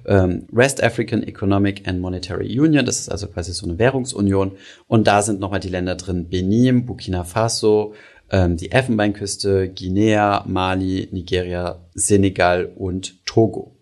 ähm, 0.07 0.47
West 0.53 0.83
African 0.83 1.23
Economic 1.23 1.87
and 1.89 2.01
Monetary 2.01 2.59
Union. 2.59 2.87
Das 2.87 3.01
ist 3.01 3.09
also 3.09 3.27
quasi 3.27 3.53
so 3.53 3.67
eine 3.67 3.79
Währungsunion. 3.79 4.53
Und 4.87 5.07
da 5.07 5.23
sind 5.23 5.41
nochmal 5.41 5.61
die 5.61 5.69
Länder 5.69 5.97
drin, 5.97 6.29
Benin, 6.29 6.87
Burkina 6.87 7.25
Faso, 7.25 7.95
ähm, 8.31 8.57
die 8.57 8.71
Elfenbeinküste, 8.71 9.69
Guinea, 9.69 10.45
Mali, 10.47 11.09
Nigeria, 11.13 11.81
Senegal 11.95 12.71
und 12.77 13.25
Togo. 13.27 13.77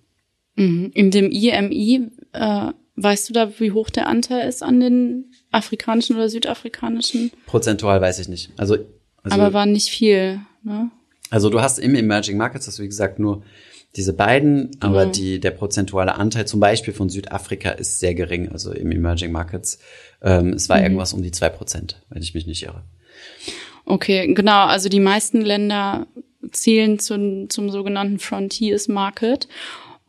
Mhm. 0.57 0.91
In 0.95 1.11
dem 1.11 1.31
IMI, 1.31 2.11
äh, 2.33 2.73
weißt 2.97 3.29
du 3.29 3.33
da, 3.33 3.59
wie 3.59 3.73
hoch 3.73 3.91
der 3.91 4.09
Anteil 4.09 4.49
ist 4.49 4.63
an 4.63 4.81
den 4.81 5.33
afrikanischen 5.51 6.17
oder 6.17 6.29
südafrikanischen? 6.29 7.31
Prozentual 7.47 8.01
weiß 8.01 8.19
ich 8.19 8.29
nicht. 8.29 8.51
Also, 8.57 8.77
also 9.23 9.39
Aber 9.39 9.53
war 9.53 9.67
nicht 9.67 9.89
viel, 9.89 10.41
ne? 10.63 10.91
Also 11.29 11.51
du 11.51 11.61
hast 11.61 11.79
im 11.79 11.97
Emerging 11.97 12.37
Markets, 12.37 12.69
hast 12.69 12.79
du 12.79 12.85
wie 12.85 12.89
gesagt 12.89 13.19
nur 13.19 13.43
diese 13.97 14.13
beiden, 14.13 14.71
aber 14.81 15.07
mhm. 15.07 15.13
die, 15.13 15.41
der 15.41 15.51
prozentuale 15.51 16.15
Anteil 16.17 16.47
zum 16.47 16.61
Beispiel 16.61 16.95
von 16.95 17.09
Südafrika 17.09 17.71
ist 17.71 17.99
sehr 17.99 18.15
gering, 18.15 18.51
also 18.51 18.73
im 18.73 18.93
Emerging 18.93 19.33
Markets. 19.33 19.81
Ähm, 20.23 20.53
es 20.53 20.69
war 20.69 20.79
mhm. 20.79 20.85
irgendwas 20.85 21.13
um 21.13 21.23
die 21.23 21.33
zwei 21.33 21.49
Prozent, 21.49 22.01
wenn 22.11 22.23
ich 22.23 22.35
mich 22.35 22.47
nicht 22.47 22.63
irre. 22.63 22.85
Okay, 23.87 24.35
genau. 24.35 24.67
Also 24.67 24.89
die 24.89 25.01
meisten 25.01 25.41
Länder 25.41 26.07
zählen 26.51 26.99
zum, 26.99 27.49
zum 27.49 27.71
sogenannten 27.71 28.19
Frontiers 28.19 28.89
Market 28.89 29.49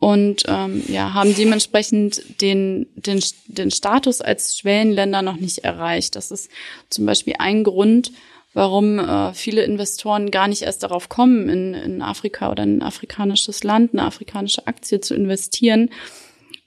und 0.00 0.44
ähm, 0.46 0.82
ja, 0.88 1.14
haben 1.14 1.34
dementsprechend 1.34 2.40
den, 2.40 2.86
den, 2.94 3.22
den 3.46 3.70
Status 3.70 4.20
als 4.20 4.58
Schwellenländer 4.58 5.22
noch 5.22 5.36
nicht 5.36 5.58
erreicht. 5.58 6.16
Das 6.16 6.30
ist 6.30 6.50
zum 6.90 7.06
Beispiel 7.06 7.34
ein 7.38 7.64
Grund, 7.64 8.12
warum 8.52 8.98
äh, 8.98 9.32
viele 9.34 9.62
Investoren 9.62 10.30
gar 10.30 10.48
nicht 10.48 10.62
erst 10.62 10.82
darauf 10.82 11.08
kommen, 11.08 11.48
in, 11.48 11.74
in 11.74 12.02
Afrika 12.02 12.50
oder 12.50 12.64
in 12.64 12.78
ein 12.78 12.82
afrikanisches 12.82 13.64
Land, 13.64 13.92
eine 13.92 14.02
afrikanische 14.02 14.66
Aktie 14.66 15.00
zu 15.00 15.14
investieren. 15.14 15.90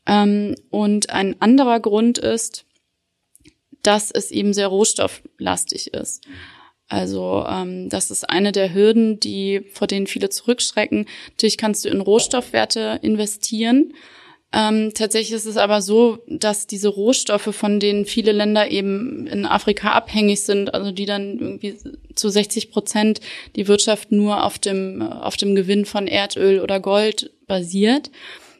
Ähm, 0.05 0.55
und 0.69 1.09
ein 1.09 1.41
anderer 1.41 1.79
Grund 1.79 2.17
ist, 2.17 2.65
dass 3.81 4.11
es 4.11 4.31
eben 4.31 4.53
sehr 4.53 4.67
rohstofflastig 4.67 5.93
ist. 5.93 6.23
Also 6.91 7.45
ähm, 7.47 7.87
das 7.87 8.11
ist 8.11 8.29
eine 8.29 8.51
der 8.51 8.73
Hürden, 8.73 9.17
die 9.19 9.61
vor 9.71 9.87
denen 9.87 10.07
viele 10.07 10.29
zurückschrecken. 10.29 11.07
Natürlich 11.31 11.57
kannst 11.57 11.85
du 11.85 11.89
in 11.89 12.01
Rohstoffwerte 12.01 12.99
investieren, 13.01 13.93
Ähm, 14.53 14.91
tatsächlich 14.93 15.31
ist 15.31 15.45
es 15.45 15.55
aber 15.55 15.81
so, 15.81 16.19
dass 16.27 16.67
diese 16.67 16.89
Rohstoffe, 16.89 17.55
von 17.55 17.79
denen 17.79 18.05
viele 18.05 18.33
Länder 18.33 18.69
eben 18.69 19.25
in 19.27 19.45
Afrika 19.45 19.91
abhängig 19.91 20.43
sind, 20.43 20.73
also 20.73 20.91
die 20.91 21.05
dann 21.05 21.39
irgendwie 21.39 21.77
zu 22.15 22.27
60 22.27 22.69
Prozent 22.69 23.21
die 23.55 23.69
Wirtschaft 23.69 24.11
nur 24.11 24.43
auf 24.43 24.59
dem, 24.59 25.01
auf 25.01 25.37
dem 25.37 25.55
Gewinn 25.55 25.85
von 25.85 26.05
Erdöl 26.05 26.59
oder 26.59 26.81
Gold 26.81 27.31
basiert, 27.47 28.11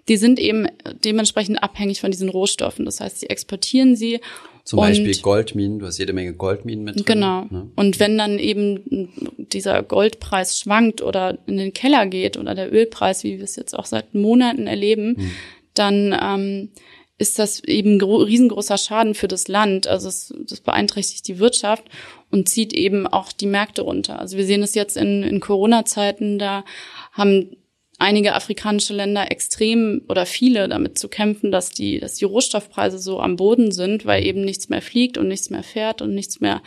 die 0.08 0.15
sind 0.15 0.39
eben 0.39 0.67
dementsprechend 1.04 1.62
abhängig 1.62 2.00
von 2.00 2.12
diesen 2.12 2.30
Rohstoffen. 2.30 2.86
Das 2.86 3.02
heißt, 3.02 3.20
sie 3.20 3.30
exportieren 3.30 3.98
sie 3.98 4.22
zum 4.63 4.80
und, 4.80 4.88
Beispiel 4.88 5.15
Goldminen, 5.21 5.80
du 5.80 5.86
hast 5.86 5.97
jede 5.97 6.13
Menge 6.13 6.34
Goldminen 6.34 6.84
mit 6.84 6.95
drin. 6.95 7.06
Genau. 7.06 7.45
Ne? 7.50 7.71
Und 7.76 8.00
wenn 8.00 8.17
dann 8.17 8.39
eben 8.39 9.10
dieser 9.38 9.84
Goldpreis 9.84 10.58
schwankt 10.58 11.02
oder 11.02 11.38
in 11.47 11.58
den 11.58 11.74
Keller 11.74 12.06
geht 12.06 12.38
oder 12.38 12.56
der 12.56 12.71
Ölpreis, 12.74 13.24
wie 13.24 13.38
wir 13.38 13.43
es 13.43 13.56
jetzt 13.56 13.78
auch 13.78 13.86
seit 13.86 14.13
Monaten 14.13 14.67
erleben, 14.67 15.15
hm. 15.17 15.32
dann 15.74 16.17
ähm, 16.21 16.69
ist 17.17 17.38
das 17.38 17.63
eben 17.63 18.02
riesengroßer 18.02 18.78
Schaden 18.78 19.13
für 19.13 19.28
das 19.28 19.47
Land. 19.47 19.88
Also 19.88 20.08
es, 20.08 20.34
das 20.47 20.60
beeinträchtigt 20.60 21.28
die 21.28 21.38
Wirtschaft 21.38 21.84
und 22.32 22.50
zieht 22.50 22.74
eben 22.74 23.06
auch 23.06 23.32
die 23.32 23.45
Märkte 23.45 23.84
runter. 23.84 24.19
Also 24.19 24.38
wir 24.38 24.45
sehen 24.45 24.63
es 24.63 24.74
jetzt 24.74 24.97
in, 24.97 25.21
in 25.21 25.39
Corona-Zeiten, 25.39 26.39
da 26.39 26.65
haben 27.12 27.58
einige 28.02 28.34
afrikanische 28.34 28.94
Länder 28.94 29.32
extrem 29.32 30.02
oder 30.10 30.26
viele 30.26 30.68
damit 30.68 30.98
zu 30.98 31.08
kämpfen, 31.08 31.52
dass 31.52 31.70
die, 31.70 32.00
dass 32.00 32.16
die 32.16 32.26
Rohstoffpreise 32.26 32.98
so 32.98 33.20
am 33.20 33.36
Boden 33.36 33.72
sind, 33.72 34.06
weil 34.06 34.26
eben 34.26 34.42
nichts 34.42 34.70
mehr 34.70 34.82
fliegt 34.82 35.18
und 35.18 35.28
nichts 35.28 35.50
mehr 35.50 35.64
fährt 35.64 36.02
und 36.02 36.14
nichts 36.14 36.42
mehr 36.42 36.62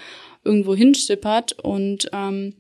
irgendwo 0.45 0.75
hinschippert. 0.75 1.53
Und 1.53 2.09
ähm, 2.13 2.55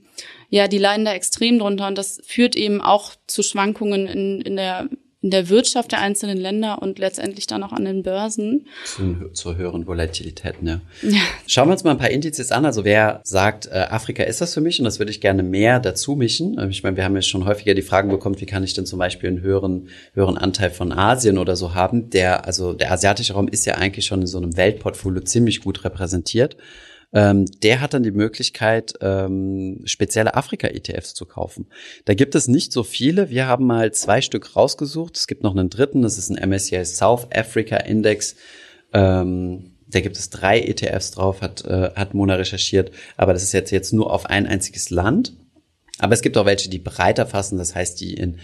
ja, 0.50 0.68
die 0.68 0.78
leiden 0.78 1.04
da 1.04 1.14
extrem 1.14 1.58
drunter 1.58 1.86
und 1.86 1.96
das 1.96 2.20
führt 2.24 2.56
eben 2.56 2.80
auch 2.80 3.14
zu 3.26 3.42
Schwankungen 3.42 4.06
in, 4.06 4.40
in 4.40 4.56
der 4.56 4.88
in 5.24 5.30
der 5.30 5.48
Wirtschaft 5.48 5.90
der 5.90 6.02
einzelnen 6.02 6.36
Länder 6.36 6.82
und 6.82 6.98
letztendlich 6.98 7.46
dann 7.46 7.62
auch 7.62 7.72
an 7.72 7.86
den 7.86 8.02
Börsen. 8.02 8.66
Zu, 8.84 9.30
zur 9.32 9.56
höheren 9.56 9.86
Volatilität, 9.86 10.62
ne? 10.62 10.82
Ja. 11.00 11.18
Schauen 11.46 11.68
wir 11.68 11.72
uns 11.72 11.82
mal 11.82 11.92
ein 11.92 11.98
paar 11.98 12.10
Indizes 12.10 12.52
an. 12.52 12.66
Also 12.66 12.84
wer 12.84 13.22
sagt, 13.24 13.66
äh, 13.68 13.86
Afrika 13.88 14.22
ist 14.22 14.42
das 14.42 14.52
für 14.52 14.60
mich 14.60 14.78
und 14.80 14.84
das 14.84 14.98
würde 14.98 15.10
ich 15.10 15.22
gerne 15.22 15.42
mehr 15.42 15.80
dazu 15.80 16.14
mischen. 16.14 16.58
Ähm, 16.60 16.68
ich 16.68 16.82
meine, 16.82 16.98
wir 16.98 17.04
haben 17.04 17.14
ja 17.16 17.22
schon 17.22 17.46
häufiger 17.46 17.72
die 17.72 17.80
Fragen 17.80 18.10
bekommen, 18.10 18.38
wie 18.38 18.44
kann 18.44 18.64
ich 18.64 18.74
denn 18.74 18.84
zum 18.84 18.98
Beispiel 18.98 19.30
einen 19.30 19.40
höheren, 19.40 19.88
höheren 20.12 20.36
Anteil 20.36 20.70
von 20.70 20.92
Asien 20.92 21.38
oder 21.38 21.56
so 21.56 21.72
haben? 21.72 22.10
Der, 22.10 22.44
also 22.44 22.74
der 22.74 22.92
asiatische 22.92 23.32
Raum 23.32 23.48
ist 23.48 23.64
ja 23.64 23.76
eigentlich 23.76 24.04
schon 24.04 24.20
in 24.20 24.26
so 24.26 24.36
einem 24.36 24.58
Weltportfolio 24.58 25.22
ziemlich 25.22 25.62
gut 25.62 25.84
repräsentiert 25.84 26.58
ähm, 27.14 27.46
der 27.62 27.80
hat 27.80 27.94
dann 27.94 28.02
die 28.02 28.10
Möglichkeit, 28.10 28.94
ähm, 29.00 29.80
spezielle 29.84 30.34
Afrika-ETFs 30.34 31.14
zu 31.14 31.26
kaufen. 31.26 31.68
Da 32.04 32.14
gibt 32.14 32.34
es 32.34 32.48
nicht 32.48 32.72
so 32.72 32.82
viele. 32.82 33.30
Wir 33.30 33.46
haben 33.46 33.66
mal 33.66 33.92
zwei 33.92 34.20
Stück 34.20 34.56
rausgesucht. 34.56 35.16
Es 35.16 35.28
gibt 35.28 35.44
noch 35.44 35.52
einen 35.56 35.70
dritten, 35.70 36.02
das 36.02 36.18
ist 36.18 36.30
ein 36.30 36.50
MSCI 36.50 36.84
South 36.84 37.28
Africa 37.32 37.76
Index. 37.76 38.34
Ähm, 38.92 39.76
da 39.86 40.00
gibt 40.00 40.16
es 40.16 40.28
drei 40.28 40.60
ETFs 40.60 41.12
drauf, 41.12 41.40
hat, 41.40 41.64
äh, 41.64 41.92
hat 41.94 42.14
Mona 42.14 42.34
recherchiert. 42.34 42.90
Aber 43.16 43.32
das 43.32 43.44
ist 43.44 43.52
jetzt, 43.52 43.70
jetzt 43.70 43.92
nur 43.92 44.12
auf 44.12 44.26
ein 44.26 44.48
einziges 44.48 44.90
Land. 44.90 45.34
Aber 46.00 46.14
es 46.14 46.20
gibt 46.20 46.36
auch 46.36 46.46
welche, 46.46 46.68
die 46.68 46.80
breiter 46.80 47.26
fassen, 47.26 47.58
das 47.58 47.76
heißt, 47.76 48.00
die 48.00 48.14
in 48.14 48.38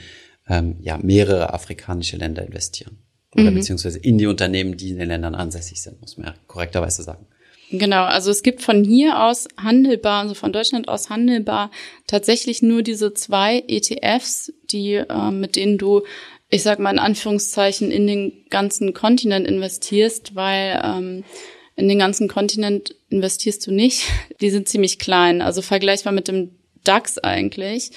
ähm, 0.49 0.77
ja, 0.81 0.97
mehrere 0.97 1.53
afrikanische 1.53 2.17
Länder 2.17 2.47
investieren. 2.47 2.99
Oder 3.35 3.51
mhm. 3.51 3.57
beziehungsweise 3.57 3.99
in 3.99 4.17
die 4.17 4.27
Unternehmen, 4.27 4.77
die 4.77 4.91
in 4.91 4.99
den 4.99 5.09
Ländern 5.09 5.35
ansässig 5.35 5.83
sind, 5.83 6.01
muss 6.01 6.17
man 6.17 6.29
ja 6.29 6.35
korrekterweise 6.47 7.03
sagen. 7.03 7.27
Genau, 7.73 8.05
also 8.05 8.33
es 8.33 8.43
gibt 8.43 8.63
von 8.63 8.83
hier 8.83 9.23
aus 9.23 9.47
handelbar, 9.57 10.23
also 10.23 10.35
von 10.35 10.53
Deutschland 10.53 10.89
aus 10.89 11.09
handelbar, 11.09 11.71
tatsächlich 12.09 12.63
nur 12.63 12.83
diese 12.83 13.15
zwei 13.15 13.63
ETFs, 13.69 14.53
die 14.73 14.95
äh, 14.95 15.31
mit 15.31 15.55
denen 15.55 15.79
du, 15.79 16.03
ich 16.49 16.65
sag 16.65 16.81
mal 16.81 16.91
in 16.91 16.99
Anführungszeichen, 16.99 17.93
in 17.93 18.09
den 18.09 18.33
ganzen 18.51 18.93
Kontinent 18.93 19.47
investierst, 19.47 20.35
weil 20.35 20.81
ähm, 20.83 21.25
in 21.77 21.89
den 21.89 22.01
ganzen 22.01 22.27
Kontinent 22.27 22.97
investierst 23.09 23.65
du 23.67 23.71
nicht. 23.71 24.03
Die 24.41 24.51
sind 24.51 24.69
ziemlich 24.69 24.99
klein, 24.99 25.41
also 25.41 25.63
vergleichbar 25.63 26.13
mit 26.13 26.27
dem 26.27 26.51
DAX 26.83 27.19
eigentlich. 27.19 27.93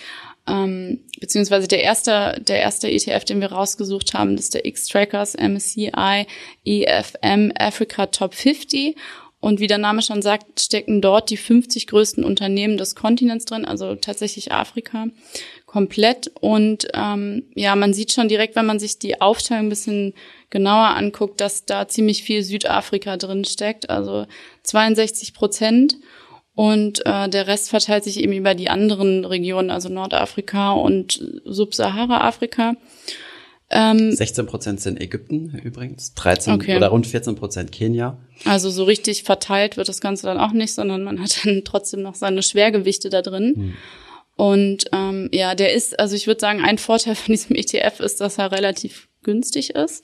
Ähm, 0.45 0.99
beziehungsweise 1.19 1.67
der 1.67 1.81
erste, 1.81 2.41
der 2.45 2.59
erste 2.59 2.91
ETF, 2.91 3.23
den 3.23 3.39
wir 3.39 3.51
rausgesucht 3.51 4.13
haben, 4.13 4.37
ist 4.37 4.53
der 4.53 4.65
X-Trackers 4.65 5.35
MSCI 5.35 6.27
EFM 6.65 7.53
Africa 7.57 8.07
Top 8.07 8.33
50 8.33 8.95
und 9.43 9.59
wie 9.59 9.67
der 9.67 9.77
Name 9.77 10.01
schon 10.01 10.21
sagt, 10.21 10.61
stecken 10.61 11.01
dort 11.01 11.29
die 11.29 11.35
50 11.35 11.87
größten 11.87 12.23
Unternehmen 12.23 12.77
des 12.77 12.95
Kontinents 12.95 13.43
drin, 13.43 13.65
also 13.65 13.93
tatsächlich 13.95 14.53
Afrika 14.53 15.07
komplett. 15.65 16.31
Und 16.39 16.87
ähm, 16.93 17.43
ja, 17.53 17.75
man 17.75 17.93
sieht 17.93 18.13
schon 18.13 18.29
direkt, 18.29 18.55
wenn 18.55 18.65
man 18.65 18.79
sich 18.79 18.99
die 18.99 19.19
Aufteilung 19.19 19.65
ein 19.65 19.69
bisschen 19.69 20.13
genauer 20.49 20.95
anguckt, 20.95 21.41
dass 21.41 21.65
da 21.65 21.89
ziemlich 21.89 22.23
viel 22.23 22.41
Südafrika 22.41 23.17
drin 23.17 23.43
steckt, 23.43 23.89
also 23.89 24.27
62 24.63 25.33
Prozent. 25.33 25.97
Und 26.55 27.05
äh, 27.05 27.27
der 27.27 27.45
Rest 27.45 27.69
verteilt 27.69 28.05
sich 28.05 28.21
eben 28.21 28.31
über 28.31 28.55
die 28.55 28.69
anderen 28.69 29.25
Regionen, 29.25 29.71
also 29.71 29.89
Nordafrika 29.89 30.71
und 30.71 31.21
Subsahara-Afrika. 31.43 32.75
Ähm, 33.75 34.11
16 34.11 34.45
Prozent 34.45 34.81
sind 34.81 35.01
Ägypten 35.01 35.59
übrigens, 35.63 36.13
13 36.13 36.53
okay. 36.53 36.77
oder 36.77 36.89
rund 36.89 37.07
14 37.07 37.35
Prozent 37.35 37.71
Kenia. 37.71 38.17
Also 38.45 38.69
so 38.69 38.83
richtig 38.83 39.23
verteilt 39.23 39.77
wird 39.77 39.89
das 39.89 39.99
Ganze 39.99 40.27
dann 40.27 40.37
auch 40.37 40.51
nicht, 40.51 40.73
sondern 40.73 41.03
man 41.03 41.21
hat 41.21 41.39
dann 41.43 41.63
trotzdem 41.65 42.03
noch 42.03 42.15
seine 42.15 42.43
Schwergewichte 42.43 43.09
da 43.09 43.21
drin. 43.23 43.53
Hm. 43.55 43.73
Und 44.35 44.85
ähm, 44.91 45.29
ja, 45.31 45.55
der 45.55 45.73
ist, 45.73 45.99
also 45.99 46.15
ich 46.15 46.27
würde 46.27 46.39
sagen, 46.39 46.61
ein 46.61 46.77
Vorteil 46.77 47.15
von 47.15 47.33
diesem 47.33 47.55
ETF 47.55 47.99
ist, 47.99 48.21
dass 48.21 48.37
er 48.37 48.51
relativ 48.51 49.07
günstig 49.23 49.71
ist. 49.71 50.03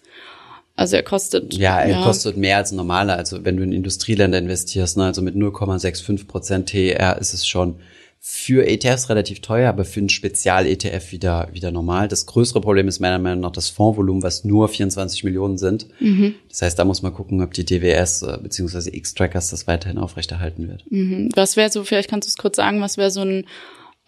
Also 0.76 0.96
er 0.96 1.04
kostet. 1.04 1.54
Ja, 1.56 1.80
er 1.80 1.90
ja. 1.90 2.04
kostet 2.04 2.38
mehr 2.38 2.58
als 2.58 2.72
normaler. 2.72 3.18
Also 3.18 3.44
wenn 3.44 3.58
du 3.58 3.64
in 3.64 3.74
Industrieländer 3.74 4.38
investierst, 4.38 4.98
ne, 4.98 5.06
also 5.06 5.22
mit 5.22 5.36
0,65 5.36 6.26
Prozent 6.26 6.70
TER 6.70 7.18
ist 7.20 7.34
es 7.34 7.46
schon 7.46 7.82
für 8.22 8.68
ETFs 8.68 9.10
relativ 9.10 9.40
teuer, 9.42 9.70
aber 9.70 9.86
für 9.86 10.02
einen 10.02 10.10
Spezial-ETF 10.10 11.12
wieder, 11.12 11.50
wieder 11.54 11.72
normal. 11.72 12.10
Das 12.10 12.26
größere 12.26 12.60
Problem 12.60 12.88
ist 12.90 13.00
meiner 13.00 13.18
Meinung 13.18 13.40
nach 13.40 13.52
das 13.52 13.70
Fondsvolumen, 13.70 14.24
was 14.24 14.44
nur 14.44 14.68
24 14.68 15.24
Millionen 15.24 15.58
sind. 15.58 15.88
Mhm. 16.02 16.36
Das 16.50 16.62
heißt, 16.62 16.78
da 16.78 16.84
muss 16.84 17.02
man 17.02 17.14
gucken, 17.14 17.42
ob 17.42 17.54
die 17.54 17.66
DWS 17.66 18.24
äh, 18.24 18.38
bzw. 18.42 18.90
X-Trackers 18.96 19.52
das 19.52 19.68
weiterhin 19.68 19.98
aufrechterhalten 19.98 20.68
wird. 20.68 20.84
Mhm. 20.92 21.30
Was 21.36 21.56
wäre 21.56 21.72
so, 21.72 21.84
vielleicht 21.86 22.10
kannst 22.10 22.28
du 22.28 22.30
es 22.30 22.38
kurz 22.38 22.58
sagen, 22.58 22.82
was 22.82 22.98
wäre 22.98 23.12
so 23.12 23.22
ein 23.22 23.46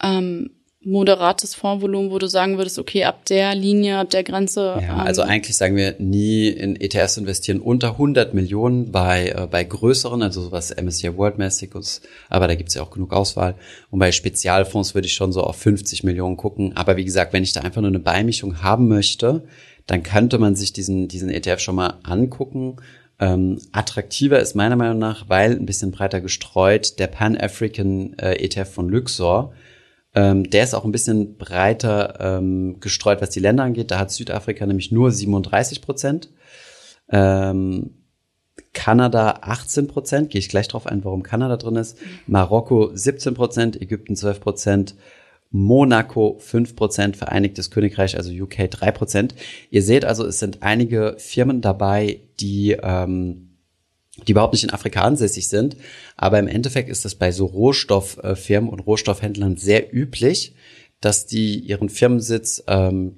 ähm, 0.03 0.49
moderates 0.83 1.53
Fondsvolumen, 1.53 2.09
wo 2.09 2.17
du 2.17 2.27
sagen 2.27 2.57
würdest, 2.57 2.79
okay, 2.79 3.03
ab 3.03 3.25
der 3.25 3.53
Linie, 3.53 3.99
ab 3.99 4.09
der 4.09 4.23
Grenze. 4.23 4.77
Ja, 4.81 4.93
ähm, 4.93 4.99
also 5.01 5.21
eigentlich 5.21 5.55
sagen 5.55 5.75
wir 5.75 5.95
nie 5.99 6.47
in 6.47 6.75
ETFs 6.75 7.17
investieren 7.17 7.59
unter 7.59 7.91
100 7.91 8.33
Millionen 8.33 8.91
bei, 8.91 9.29
äh, 9.29 9.47
bei 9.49 9.63
größeren, 9.63 10.23
also 10.23 10.41
sowas 10.41 10.75
MSCI 10.75 11.15
World 11.17 11.37
mäßig, 11.37 11.69
aber 12.29 12.47
da 12.47 12.55
gibt's 12.55 12.73
ja 12.73 12.81
auch 12.81 12.89
genug 12.89 13.13
Auswahl. 13.13 13.55
Und 13.91 13.99
bei 13.99 14.11
Spezialfonds 14.11 14.95
würde 14.95 15.05
ich 15.05 15.13
schon 15.13 15.31
so 15.31 15.41
auf 15.41 15.57
50 15.57 16.03
Millionen 16.03 16.35
gucken. 16.35 16.75
Aber 16.75 16.97
wie 16.97 17.05
gesagt, 17.05 17.31
wenn 17.33 17.43
ich 17.43 17.53
da 17.53 17.61
einfach 17.61 17.81
nur 17.81 17.91
eine 17.91 17.99
Beimischung 17.99 18.63
haben 18.63 18.87
möchte, 18.87 19.43
dann 19.85 20.01
könnte 20.01 20.39
man 20.39 20.55
sich 20.55 20.73
diesen, 20.73 21.07
diesen 21.07 21.29
ETF 21.29 21.59
schon 21.59 21.75
mal 21.75 21.99
angucken. 22.03 22.77
Ähm, 23.19 23.59
attraktiver 23.71 24.39
ist 24.39 24.55
meiner 24.55 24.75
Meinung 24.75 24.97
nach, 24.97 25.29
weil 25.29 25.51
ein 25.51 25.67
bisschen 25.67 25.91
breiter 25.91 26.21
gestreut, 26.21 26.97
der 26.97 27.05
Pan-African 27.05 28.17
äh, 28.17 28.43
ETF 28.43 28.73
von 28.73 28.89
Luxor 28.89 29.53
ähm, 30.13 30.49
der 30.49 30.63
ist 30.63 30.73
auch 30.73 30.85
ein 30.85 30.91
bisschen 30.91 31.37
breiter 31.37 32.17
ähm, 32.19 32.79
gestreut, 32.79 33.21
was 33.21 33.29
die 33.29 33.39
Länder 33.39 33.63
angeht. 33.63 33.91
Da 33.91 33.99
hat 33.99 34.11
Südafrika 34.11 34.65
nämlich 34.65 34.91
nur 34.91 35.11
37 35.11 35.81
Prozent. 35.81 36.29
Ähm, 37.09 37.91
Kanada 38.73 39.39
18 39.41 39.87
Prozent, 39.87 40.29
gehe 40.29 40.39
ich 40.39 40.49
gleich 40.49 40.67
drauf 40.67 40.87
ein, 40.87 41.03
warum 41.03 41.23
Kanada 41.23 41.57
drin 41.57 41.75
ist. 41.75 41.97
Marokko 42.27 42.91
17 42.93 43.33
Prozent, 43.33 43.81
Ägypten 43.81 44.15
12 44.15 44.39
Prozent, 44.39 44.95
Monaco 45.49 46.37
5 46.39 46.75
Prozent, 46.75 47.17
Vereinigtes 47.17 47.71
Königreich, 47.71 48.15
also 48.17 48.31
UK 48.31 48.69
3 48.69 48.91
Prozent. 48.91 49.35
Ihr 49.69 49.83
seht 49.83 50.05
also, 50.05 50.25
es 50.25 50.39
sind 50.39 50.63
einige 50.63 51.15
Firmen 51.17 51.61
dabei, 51.61 52.21
die 52.39 52.77
ähm, 52.81 53.50
die 54.27 54.31
überhaupt 54.31 54.53
nicht 54.53 54.63
in 54.63 54.71
Afrika 54.71 55.01
ansässig 55.01 55.47
sind. 55.47 55.77
Aber 56.17 56.39
im 56.39 56.47
Endeffekt 56.47 56.89
ist 56.89 57.05
das 57.05 57.15
bei 57.15 57.31
so 57.31 57.45
Rohstofffirmen 57.45 58.69
und 58.69 58.79
Rohstoffhändlern 58.79 59.57
sehr 59.57 59.93
üblich, 59.93 60.53
dass 60.99 61.25
die 61.25 61.59
ihren 61.59 61.89
Firmensitz 61.89 62.63
ähm, 62.67 63.15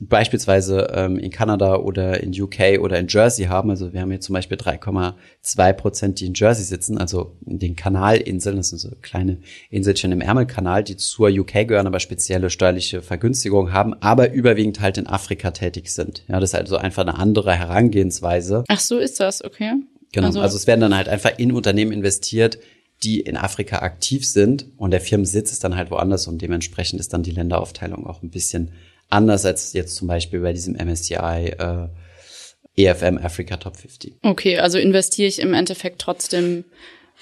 beispielsweise 0.00 0.88
ähm, 0.94 1.18
in 1.18 1.30
Kanada 1.30 1.76
oder 1.76 2.22
in 2.22 2.30
UK 2.40 2.78
oder 2.80 2.98
in 2.98 3.08
Jersey 3.08 3.46
haben. 3.46 3.70
Also 3.70 3.92
wir 3.92 4.00
haben 4.00 4.10
hier 4.10 4.20
zum 4.20 4.34
Beispiel 4.34 4.56
3,2 4.56 5.72
Prozent, 5.72 6.20
die 6.20 6.26
in 6.26 6.34
Jersey 6.34 6.64
sitzen, 6.64 6.98
also 6.98 7.36
in 7.46 7.58
den 7.58 7.74
Kanalinseln. 7.74 8.56
Das 8.56 8.70
sind 8.70 8.78
so 8.78 8.90
kleine 9.02 9.38
Inselchen 9.70 10.12
im 10.12 10.20
Ärmelkanal, 10.20 10.84
die 10.84 10.96
zur 10.96 11.28
UK 11.28 11.66
gehören, 11.66 11.86
aber 11.86 12.00
spezielle 12.00 12.50
steuerliche 12.50 13.02
Vergünstigungen 13.02 13.72
haben, 13.72 13.94
aber 13.94 14.32
überwiegend 14.32 14.80
halt 14.80 14.98
in 14.98 15.06
Afrika 15.06 15.50
tätig 15.50 15.92
sind. 15.92 16.24
Ja, 16.28 16.40
das 16.40 16.50
ist 16.50 16.54
also 16.54 16.76
einfach 16.76 17.02
eine 17.02 17.18
andere 17.18 17.52
Herangehensweise. 17.52 18.64
Ach 18.68 18.80
so 18.80 18.98
ist 18.98 19.20
das, 19.20 19.44
okay. 19.44 19.72
Genau. 20.14 20.28
Also, 20.28 20.40
also 20.40 20.56
es 20.56 20.66
werden 20.66 20.80
dann 20.80 20.96
halt 20.96 21.08
einfach 21.08 21.38
in 21.38 21.50
Unternehmen 21.52 21.92
investiert, 21.92 22.58
die 23.02 23.20
in 23.20 23.36
Afrika 23.36 23.80
aktiv 23.80 24.26
sind 24.26 24.66
und 24.76 24.92
der 24.92 25.00
Firmensitz 25.00 25.50
ist 25.50 25.64
dann 25.64 25.76
halt 25.76 25.90
woanders 25.90 26.28
und 26.28 26.40
dementsprechend 26.40 27.00
ist 27.00 27.12
dann 27.12 27.24
die 27.24 27.32
Länderaufteilung 27.32 28.06
auch 28.06 28.22
ein 28.22 28.30
bisschen 28.30 28.70
anders 29.10 29.44
als 29.44 29.72
jetzt 29.72 29.96
zum 29.96 30.08
Beispiel 30.08 30.40
bei 30.40 30.52
diesem 30.52 30.74
MSCI 30.74 31.54
äh, 31.58 31.88
EFM 32.76 33.18
Africa 33.18 33.56
Top 33.56 33.76
50. 33.76 34.14
Okay, 34.22 34.58
also 34.58 34.78
investiere 34.78 35.28
ich 35.28 35.40
im 35.40 35.52
Endeffekt 35.52 36.00
trotzdem 36.00 36.64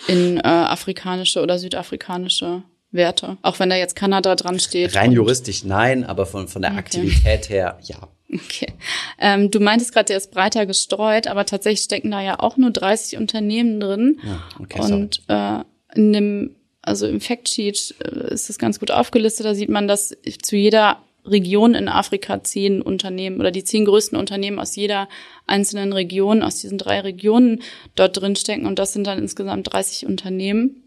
in 0.07 0.39
äh, 0.39 0.43
afrikanische 0.43 1.41
oder 1.41 1.59
südafrikanische 1.59 2.63
Werte, 2.91 3.39
auch 3.41 3.59
wenn 3.59 3.71
da 3.71 3.77
jetzt 3.77 3.97
Kanada 3.97 4.35
dran 4.37 4.61
steht. 4.61 4.95
Rein 4.95 5.13
juristisch 5.13 5.65
nein, 5.65 6.05
aber 6.05 6.27
von, 6.27 6.47
von 6.47 6.61
der 6.61 6.73
okay. 6.73 6.81
Aktivität 6.81 7.49
her 7.49 7.79
ja. 7.83 8.09
Okay. 8.33 8.73
Ähm, 9.19 9.51
du 9.51 9.61
meintest 9.61 9.93
gerade, 9.93 10.07
der 10.07 10.17
ist 10.17 10.31
breiter 10.31 10.65
gestreut, 10.67 11.27
aber 11.27 11.45
tatsächlich 11.45 11.83
stecken 11.83 12.11
da 12.11 12.23
ja 12.23 12.41
auch 12.41 12.57
nur 12.57 12.71
30 12.71 13.19
Unternehmen 13.19 13.79
drin. 13.79 14.21
Ja, 14.25 14.43
okay, 14.59 14.81
Und 14.81 15.23
äh, 15.29 15.61
in 15.95 16.13
dem, 16.13 16.57
also 16.81 17.07
im 17.07 17.21
Factsheet 17.21 17.95
äh, 18.03 18.33
ist 18.33 18.49
das 18.49 18.59
ganz 18.59 18.81
gut 18.81 18.91
aufgelistet. 18.91 19.45
Da 19.45 19.55
sieht 19.55 19.69
man, 19.69 19.87
dass 19.87 20.17
zu 20.43 20.57
jeder 20.57 21.03
Region 21.25 21.75
in 21.75 21.89
Afrika 21.89 22.43
zehn 22.43 22.83
Unternehmen 22.83 23.39
oder 23.39 23.51
die 23.51 23.65
zehn 23.65 23.85
größten 23.85 24.19
Unternehmen 24.19 24.59
aus 24.59 24.75
jeder 24.75 25.09
einzelnen 25.47 25.93
Region, 25.93 26.43
aus 26.43 26.61
diesen 26.61 26.79
drei 26.79 27.01
Regionen 27.01 27.63
dort 27.95 28.21
drin 28.21 28.35
stecken. 28.35 28.67
Und 28.67 28.79
das 28.79 28.93
sind 28.93 29.07
dann 29.07 29.19
insgesamt 29.19 29.73
30 29.73 30.07
Unternehmen. 30.07 30.83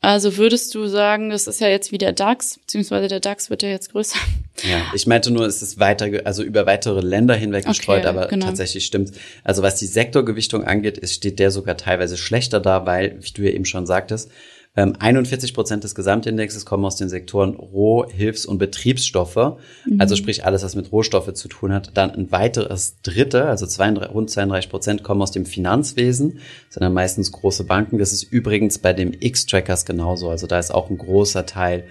Also 0.00 0.36
würdest 0.36 0.74
du 0.74 0.88
sagen, 0.88 1.30
das 1.30 1.46
ist 1.46 1.60
ja 1.60 1.68
jetzt 1.68 1.92
wie 1.92 1.98
der 1.98 2.12
DAX, 2.12 2.58
beziehungsweise 2.58 3.06
der 3.08 3.20
DAX 3.20 3.50
wird 3.50 3.62
ja 3.62 3.68
jetzt 3.68 3.92
größer. 3.92 4.18
Ja, 4.62 4.82
ich 4.94 5.06
meinte 5.06 5.30
nur, 5.30 5.46
es 5.46 5.62
ist 5.62 5.78
weiter, 5.78 6.08
also 6.24 6.42
über 6.42 6.66
weitere 6.66 7.00
Länder 7.00 7.34
hinweg 7.34 7.66
gestreut, 7.66 8.00
okay, 8.00 8.08
aber 8.08 8.26
genau. 8.28 8.46
tatsächlich 8.46 8.84
stimmt. 8.84 9.12
Also 9.44 9.62
was 9.62 9.76
die 9.76 9.86
Sektorgewichtung 9.86 10.64
angeht, 10.64 10.98
ist, 10.98 11.14
steht 11.14 11.38
der 11.38 11.50
sogar 11.50 11.76
teilweise 11.76 12.16
schlechter 12.16 12.60
da, 12.60 12.86
weil, 12.86 13.16
wie 13.20 13.32
du 13.32 13.42
ja 13.42 13.50
eben 13.50 13.64
schon 13.64 13.86
sagtest, 13.86 14.30
41 14.74 15.50
ähm, 15.50 15.54
Prozent 15.54 15.84
des 15.84 15.94
Gesamtindexes 15.94 16.64
kommen 16.64 16.86
aus 16.86 16.96
den 16.96 17.10
Sektoren 17.10 17.54
Roh-, 17.54 18.06
Hilfs- 18.08 18.46
und 18.46 18.56
Betriebsstoffe. 18.56 19.36
Mhm. 19.36 20.00
Also 20.00 20.16
sprich 20.16 20.46
alles, 20.46 20.62
was 20.62 20.74
mit 20.74 20.90
Rohstoffe 20.90 21.34
zu 21.34 21.48
tun 21.48 21.74
hat. 21.74 21.90
Dann 21.94 22.10
ein 22.10 22.32
weiteres 22.32 23.02
Dritte, 23.02 23.44
also 23.44 23.66
32, 23.66 24.14
rund 24.14 24.30
32 24.30 24.70
Prozent 24.70 25.02
kommen 25.02 25.20
aus 25.20 25.30
dem 25.30 25.44
Finanzwesen. 25.44 26.36
Das 26.66 26.74
sind 26.74 26.82
dann 26.82 26.94
meistens 26.94 27.32
große 27.32 27.64
Banken. 27.64 27.98
Das 27.98 28.14
ist 28.14 28.22
übrigens 28.22 28.78
bei 28.78 28.94
dem 28.94 29.12
X-Trackers 29.12 29.84
genauso. 29.84 30.30
Also 30.30 30.46
da 30.46 30.58
ist 30.58 30.72
auch 30.72 30.88
ein 30.88 30.96
großer 30.96 31.44
Teil 31.44 31.84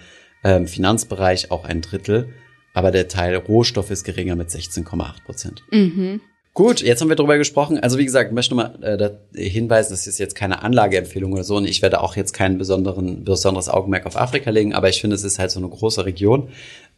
ähm, 0.43 0.65
Finanzbereich, 0.65 1.51
auch 1.51 1.65
ein 1.65 1.81
Drittel. 1.81 2.29
Aber 2.73 2.91
der 2.91 3.07
Teil 3.07 3.35
Rohstoff 3.35 3.91
ist 3.91 4.03
geringer 4.03 4.35
mit 4.35 4.49
16,8 4.49 5.23
Prozent. 5.25 5.63
Mhm. 5.71 6.21
Gut, 6.53 6.81
jetzt 6.81 6.99
haben 6.99 7.07
wir 7.07 7.15
darüber 7.15 7.37
gesprochen. 7.37 7.79
Also 7.79 7.97
wie 7.97 8.03
gesagt, 8.03 8.29
ich 8.29 8.35
möchte 8.35 8.55
nochmal 8.55 9.23
äh, 9.33 9.49
hinweisen, 9.49 9.91
das 9.91 10.05
ist 10.05 10.19
jetzt 10.19 10.35
keine 10.35 10.63
Anlageempfehlung 10.63 11.31
oder 11.31 11.45
so 11.45 11.55
und 11.55 11.65
ich 11.65 11.81
werde 11.81 12.01
auch 12.01 12.17
jetzt 12.17 12.33
kein 12.33 12.57
besonderen, 12.57 13.23
besonderes 13.23 13.69
Augenmerk 13.69 14.05
auf 14.05 14.17
Afrika 14.17 14.49
legen, 14.49 14.73
aber 14.73 14.89
ich 14.89 14.99
finde, 14.99 15.15
es 15.15 15.23
ist 15.23 15.39
halt 15.39 15.51
so 15.51 15.61
eine 15.61 15.69
große 15.69 16.05
Region 16.05 16.49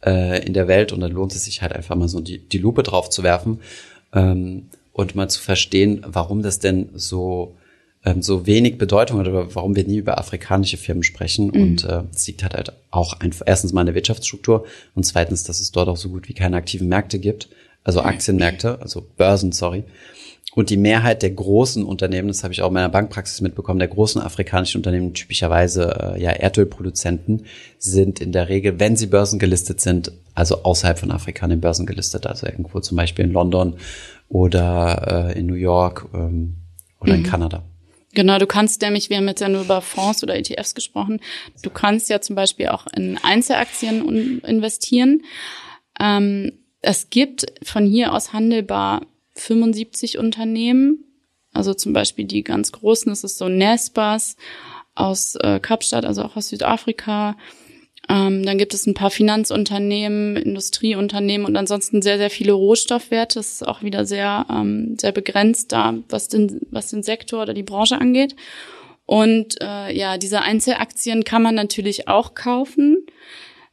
äh, 0.04 0.44
in 0.44 0.54
der 0.54 0.66
Welt 0.66 0.90
und 0.90 0.98
dann 0.98 1.12
lohnt 1.12 1.36
es 1.36 1.44
sich 1.44 1.62
halt 1.62 1.72
einfach 1.72 1.94
mal 1.94 2.08
so 2.08 2.20
die, 2.20 2.38
die 2.38 2.58
Lupe 2.58 2.82
drauf 2.82 3.10
zu 3.10 3.22
werfen 3.22 3.60
ähm, 4.12 4.70
und 4.92 5.14
mal 5.14 5.28
zu 5.28 5.40
verstehen, 5.40 6.04
warum 6.04 6.42
das 6.42 6.58
denn 6.58 6.88
so 6.94 7.54
ähm, 8.04 8.22
so 8.22 8.46
wenig 8.46 8.78
Bedeutung 8.78 9.18
hat 9.18 9.28
oder 9.28 9.54
warum 9.54 9.76
wir 9.76 9.84
nie 9.84 9.98
über 9.98 10.18
afrikanische 10.18 10.76
Firmen 10.76 11.02
sprechen. 11.02 11.46
Mhm. 11.46 11.62
Und 11.62 11.84
äh, 11.84 12.02
es 12.14 12.26
liegt 12.26 12.42
halt, 12.42 12.54
halt 12.54 12.72
auch 12.90 13.20
einfach 13.20 13.44
erstens 13.46 13.72
mal 13.72 13.82
in 13.82 13.86
der 13.86 13.94
Wirtschaftsstruktur 13.94 14.64
und 14.94 15.04
zweitens, 15.04 15.44
dass 15.44 15.60
es 15.60 15.72
dort 15.72 15.88
auch 15.88 15.96
so 15.96 16.08
gut 16.08 16.28
wie 16.28 16.34
keine 16.34 16.56
aktiven 16.56 16.88
Märkte 16.88 17.18
gibt 17.18 17.48
also 17.84 18.00
Aktienmärkte, 18.00 18.80
also 18.80 19.06
Börsen, 19.16 19.52
sorry. 19.52 19.84
Und 20.54 20.70
die 20.70 20.76
Mehrheit 20.76 21.22
der 21.22 21.30
großen 21.30 21.84
Unternehmen, 21.84 22.28
das 22.28 22.44
habe 22.44 22.54
ich 22.54 22.62
auch 22.62 22.68
in 22.68 22.74
meiner 22.74 22.88
Bankpraxis 22.88 23.40
mitbekommen, 23.40 23.80
der 23.80 23.88
großen 23.88 24.22
afrikanischen 24.22 24.78
Unternehmen, 24.78 25.12
typischerweise 25.12 26.14
äh, 26.14 26.22
ja 26.22 26.30
Erdölproduzenten, 26.30 27.46
sind 27.78 28.20
in 28.20 28.32
der 28.32 28.48
Regel, 28.48 28.78
wenn 28.78 28.96
sie 28.96 29.06
börsengelistet 29.06 29.80
sind, 29.80 30.12
also 30.34 30.62
außerhalb 30.62 30.98
von 30.98 31.10
Afrika 31.10 31.46
in 31.46 31.60
Börsen 31.60 31.86
gelistet, 31.86 32.26
also 32.26 32.46
irgendwo 32.46 32.80
zum 32.80 32.96
Beispiel 32.96 33.24
in 33.24 33.32
London 33.32 33.74
oder 34.28 35.32
äh, 35.34 35.38
in 35.38 35.46
New 35.46 35.54
York 35.54 36.06
ähm, 36.14 36.54
oder 37.00 37.14
mhm. 37.14 37.24
in 37.24 37.30
Kanada. 37.30 37.62
Genau, 38.14 38.38
du 38.38 38.46
kannst 38.46 38.80
nämlich, 38.82 39.10
wir 39.10 39.16
haben 39.16 39.28
jetzt 39.28 39.40
ja 39.40 39.48
nur 39.48 39.62
über 39.62 39.82
Fonds 39.82 40.22
oder 40.22 40.36
ETFs 40.36 40.74
gesprochen, 40.74 41.20
du 41.62 41.70
kannst 41.70 42.08
ja 42.08 42.20
zum 42.20 42.36
Beispiel 42.36 42.68
auch 42.68 42.86
in 42.96 43.18
Einzelaktien 43.22 44.40
investieren. 44.40 45.22
Ähm, 46.00 46.52
es 46.80 47.10
gibt 47.10 47.46
von 47.62 47.86
hier 47.86 48.12
aus 48.12 48.32
handelbar 48.32 49.06
75 49.36 50.18
Unternehmen, 50.18 51.04
also 51.52 51.74
zum 51.74 51.92
Beispiel 51.92 52.24
die 52.24 52.44
ganz 52.44 52.72
großen, 52.72 53.10
das 53.10 53.24
ist 53.24 53.38
so 53.38 53.48
Nespas 53.48 54.36
aus 54.94 55.34
äh, 55.36 55.58
Kapstadt, 55.60 56.04
also 56.04 56.22
auch 56.22 56.36
aus 56.36 56.48
Südafrika. 56.48 57.36
Ähm, 58.08 58.44
dann 58.44 58.58
gibt 58.58 58.74
es 58.74 58.86
ein 58.86 58.94
paar 58.94 59.10
Finanzunternehmen, 59.10 60.36
Industrieunternehmen 60.36 61.46
und 61.46 61.56
ansonsten 61.56 62.02
sehr, 62.02 62.18
sehr 62.18 62.30
viele 62.30 62.52
Rohstoffwerte. 62.52 63.38
Das 63.38 63.52
ist 63.52 63.66
auch 63.66 63.82
wieder 63.82 64.04
sehr, 64.04 64.46
ähm, 64.50 64.96
sehr 65.00 65.12
begrenzt 65.12 65.72
da, 65.72 65.94
was 66.08 66.28
den, 66.28 66.60
was 66.70 66.90
den 66.90 67.02
Sektor 67.02 67.42
oder 67.42 67.54
die 67.54 67.62
Branche 67.62 68.00
angeht. 68.00 68.36
Und 69.06 69.60
äh, 69.60 69.94
ja, 69.94 70.18
diese 70.18 70.42
Einzelaktien 70.42 71.24
kann 71.24 71.42
man 71.42 71.54
natürlich 71.54 72.08
auch 72.08 72.34
kaufen. 72.34 73.06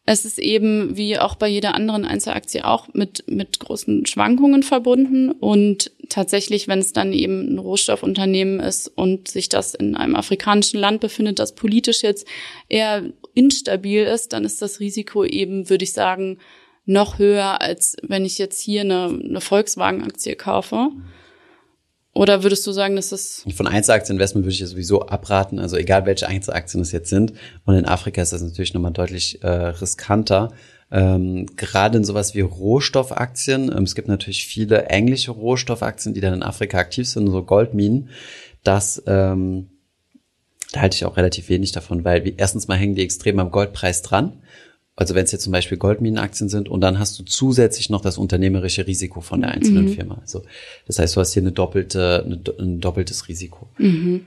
Es 0.05 0.25
ist 0.25 0.39
eben 0.39 0.97
wie 0.97 1.19
auch 1.19 1.35
bei 1.35 1.47
jeder 1.47 1.75
anderen 1.75 2.05
Einzelaktie 2.05 2.65
auch 2.65 2.87
mit, 2.93 3.23
mit 3.27 3.59
großen 3.59 4.05
Schwankungen 4.07 4.63
verbunden. 4.63 5.31
Und 5.31 5.91
tatsächlich, 6.09 6.67
wenn 6.67 6.79
es 6.79 6.91
dann 6.91 7.13
eben 7.13 7.53
ein 7.53 7.59
Rohstoffunternehmen 7.59 8.59
ist 8.59 8.87
und 8.87 9.27
sich 9.27 9.47
das 9.47 9.75
in 9.75 9.95
einem 9.95 10.15
afrikanischen 10.15 10.79
Land 10.79 11.01
befindet, 11.01 11.39
das 11.39 11.53
politisch 11.53 12.01
jetzt 12.01 12.27
eher 12.67 13.03
instabil 13.33 14.03
ist, 14.03 14.33
dann 14.33 14.45
ist 14.45 14.61
das 14.61 14.79
Risiko 14.79 15.23
eben, 15.23 15.69
würde 15.69 15.83
ich 15.83 15.93
sagen, 15.93 16.37
noch 16.85 17.19
höher, 17.19 17.61
als 17.61 17.95
wenn 18.01 18.25
ich 18.25 18.37
jetzt 18.37 18.61
hier 18.61 18.81
eine, 18.81 19.07
eine 19.07 19.41
Volkswagen-Aktie 19.41 20.35
kaufe. 20.35 20.89
Oder 22.13 22.43
würdest 22.43 22.67
du 22.67 22.71
sagen, 22.73 22.97
dass 22.97 23.09
das 23.09 23.45
von 23.55 23.67
Einzelaktieninvestment 23.67 24.45
würde 24.45 24.53
ich 24.53 24.59
ja 24.59 24.67
sowieso 24.67 25.03
abraten, 25.03 25.59
also 25.59 25.77
egal 25.77 26.05
welche 26.05 26.27
Einzelaktien 26.27 26.81
es 26.81 26.91
jetzt 26.91 27.09
sind. 27.09 27.33
Und 27.65 27.75
in 27.75 27.85
Afrika 27.85 28.21
ist 28.21 28.33
das 28.33 28.41
natürlich 28.41 28.73
nochmal 28.73 28.91
deutlich 28.91 29.41
äh, 29.43 29.47
riskanter. 29.47 30.51
Ähm, 30.91 31.45
gerade 31.55 31.97
in 31.97 32.03
sowas 32.03 32.35
wie 32.35 32.41
Rohstoffaktien. 32.41 33.71
Ähm, 33.71 33.83
es 33.83 33.95
gibt 33.95 34.09
natürlich 34.09 34.45
viele 34.45 34.87
englische 34.87 35.31
Rohstoffaktien, 35.31 36.13
die 36.13 36.19
dann 36.19 36.33
in 36.33 36.43
Afrika 36.43 36.79
aktiv 36.79 37.07
sind, 37.07 37.27
so 37.27 37.43
Goldminen. 37.43 38.09
Das 38.63 39.01
ähm, 39.07 39.69
da 40.71 40.81
halte 40.81 40.95
ich 40.95 41.05
auch 41.05 41.17
relativ 41.17 41.49
wenig 41.49 41.71
davon, 41.71 42.03
weil 42.03 42.25
wie, 42.25 42.33
erstens 42.37 42.67
mal 42.67 42.77
hängen 42.77 42.95
die 42.95 43.03
extrem 43.03 43.39
am 43.39 43.51
Goldpreis 43.51 44.01
dran. 44.01 44.41
Also 44.95 45.15
wenn 45.15 45.23
es 45.23 45.31
jetzt 45.31 45.43
zum 45.43 45.51
Beispiel 45.51 45.77
Goldminenaktien 45.77 46.49
sind 46.49 46.69
und 46.69 46.81
dann 46.81 46.99
hast 46.99 47.17
du 47.17 47.23
zusätzlich 47.23 47.89
noch 47.89 48.01
das 48.01 48.17
unternehmerische 48.17 48.87
Risiko 48.87 49.21
von 49.21 49.41
der 49.41 49.51
einzelnen 49.51 49.85
mhm. 49.85 49.93
Firma. 49.93 50.17
Also 50.21 50.43
das 50.85 50.99
heißt, 50.99 51.15
du 51.15 51.21
hast 51.21 51.33
hier 51.33 51.43
eine 51.43 51.51
doppelte, 51.51 52.23
eine, 52.25 52.41
ein 52.59 52.79
doppeltes 52.79 53.27
Risiko. 53.27 53.69
Mhm. 53.77 54.25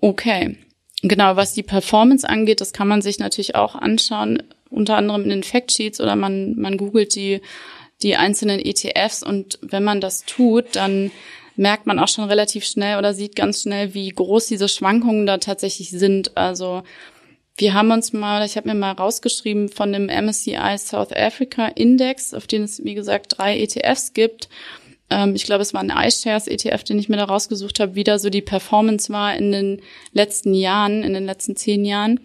Okay. 0.00 0.56
Genau, 1.02 1.36
was 1.36 1.52
die 1.52 1.62
Performance 1.62 2.26
angeht, 2.26 2.60
das 2.60 2.72
kann 2.72 2.88
man 2.88 3.02
sich 3.02 3.18
natürlich 3.18 3.54
auch 3.54 3.74
anschauen, 3.74 4.42
unter 4.70 4.96
anderem 4.96 5.22
in 5.24 5.28
den 5.28 5.42
Factsheets 5.42 6.00
oder 6.00 6.16
man, 6.16 6.58
man 6.58 6.78
googelt 6.78 7.14
die, 7.14 7.40
die 8.02 8.16
einzelnen 8.16 8.58
ETFs 8.58 9.22
und 9.22 9.58
wenn 9.62 9.84
man 9.84 10.00
das 10.00 10.24
tut, 10.24 10.76
dann 10.76 11.10
merkt 11.56 11.86
man 11.86 11.98
auch 11.98 12.08
schon 12.08 12.24
relativ 12.24 12.64
schnell 12.64 12.98
oder 12.98 13.14
sieht 13.14 13.36
ganz 13.36 13.62
schnell, 13.62 13.94
wie 13.94 14.08
groß 14.08 14.46
diese 14.46 14.68
Schwankungen 14.68 15.26
da 15.26 15.38
tatsächlich 15.38 15.90
sind. 15.90 16.36
Also 16.36 16.82
wir 17.56 17.74
haben 17.74 17.92
uns 17.92 18.12
mal, 18.12 18.44
ich 18.44 18.56
habe 18.56 18.68
mir 18.68 18.74
mal 18.74 18.92
rausgeschrieben 18.92 19.68
von 19.68 19.92
dem 19.92 20.06
MSCI 20.06 20.76
South 20.78 21.12
Africa 21.12 21.68
Index, 21.68 22.34
auf 22.34 22.46
den 22.46 22.64
es, 22.64 22.82
wie 22.84 22.94
gesagt, 22.94 23.38
drei 23.38 23.60
ETFs 23.60 24.12
gibt. 24.12 24.48
Ähm, 25.10 25.36
ich 25.36 25.44
glaube, 25.44 25.62
es 25.62 25.72
war 25.72 25.80
ein 25.80 25.90
iShares 25.90 26.48
ETF, 26.48 26.82
den 26.82 26.98
ich 26.98 27.08
mir 27.08 27.16
da 27.16 27.24
rausgesucht 27.24 27.78
habe, 27.78 27.94
wie 27.94 28.04
da 28.04 28.18
so 28.18 28.28
die 28.28 28.42
Performance 28.42 29.12
war 29.12 29.36
in 29.36 29.52
den 29.52 29.82
letzten 30.12 30.52
Jahren, 30.54 31.04
in 31.04 31.14
den 31.14 31.26
letzten 31.26 31.54
zehn 31.54 31.84
Jahren. 31.84 32.20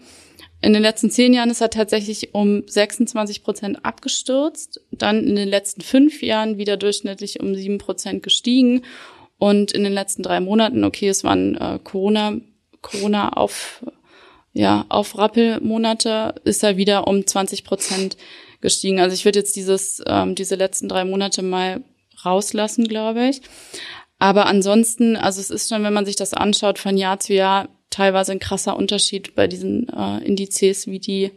In 0.62 0.74
den 0.74 0.82
letzten 0.82 1.10
zehn 1.10 1.32
Jahren 1.32 1.48
ist 1.48 1.62
er 1.62 1.70
tatsächlich 1.70 2.34
um 2.34 2.64
26 2.66 3.42
Prozent 3.42 3.84
abgestürzt, 3.84 4.80
dann 4.90 5.26
in 5.26 5.36
den 5.36 5.48
letzten 5.48 5.80
fünf 5.80 6.22
Jahren 6.22 6.58
wieder 6.58 6.76
durchschnittlich 6.76 7.40
um 7.40 7.54
sieben 7.54 7.78
Prozent 7.78 8.22
gestiegen 8.22 8.82
und 9.40 9.72
in 9.72 9.82
den 9.82 9.92
letzten 9.92 10.22
drei 10.22 10.38
Monaten, 10.38 10.84
okay, 10.84 11.08
es 11.08 11.24
waren 11.24 11.56
äh, 11.56 11.80
Corona, 11.82 12.36
Corona 12.82 13.30
auf 13.30 13.82
ja, 14.52 14.84
auf 14.88 15.16
Rappelmonate 15.16 16.34
ist 16.44 16.62
er 16.62 16.76
wieder 16.76 17.06
um 17.06 17.26
20 17.26 17.64
Prozent 17.64 18.16
gestiegen. 18.60 19.00
Also 19.00 19.14
ich 19.14 19.24
würde 19.24 19.38
jetzt 19.38 19.54
dieses, 19.56 20.02
ähm, 20.06 20.34
diese 20.34 20.56
letzten 20.56 20.88
drei 20.88 21.04
Monate 21.04 21.42
mal 21.42 21.82
rauslassen, 22.24 22.88
glaube 22.88 23.28
ich. 23.28 23.42
Aber 24.18 24.46
ansonsten, 24.46 25.16
also 25.16 25.40
es 25.40 25.50
ist 25.50 25.68
schon, 25.68 25.84
wenn 25.84 25.92
man 25.94 26.04
sich 26.04 26.16
das 26.16 26.34
anschaut, 26.34 26.78
von 26.78 26.96
Jahr 26.96 27.20
zu 27.20 27.32
Jahr 27.32 27.68
teilweise 27.90 28.32
ein 28.32 28.40
krasser 28.40 28.76
Unterschied 28.76 29.34
bei 29.34 29.46
diesen 29.46 29.88
äh, 29.88 30.18
Indizes, 30.24 30.86
wie 30.86 30.98
die, 30.98 31.30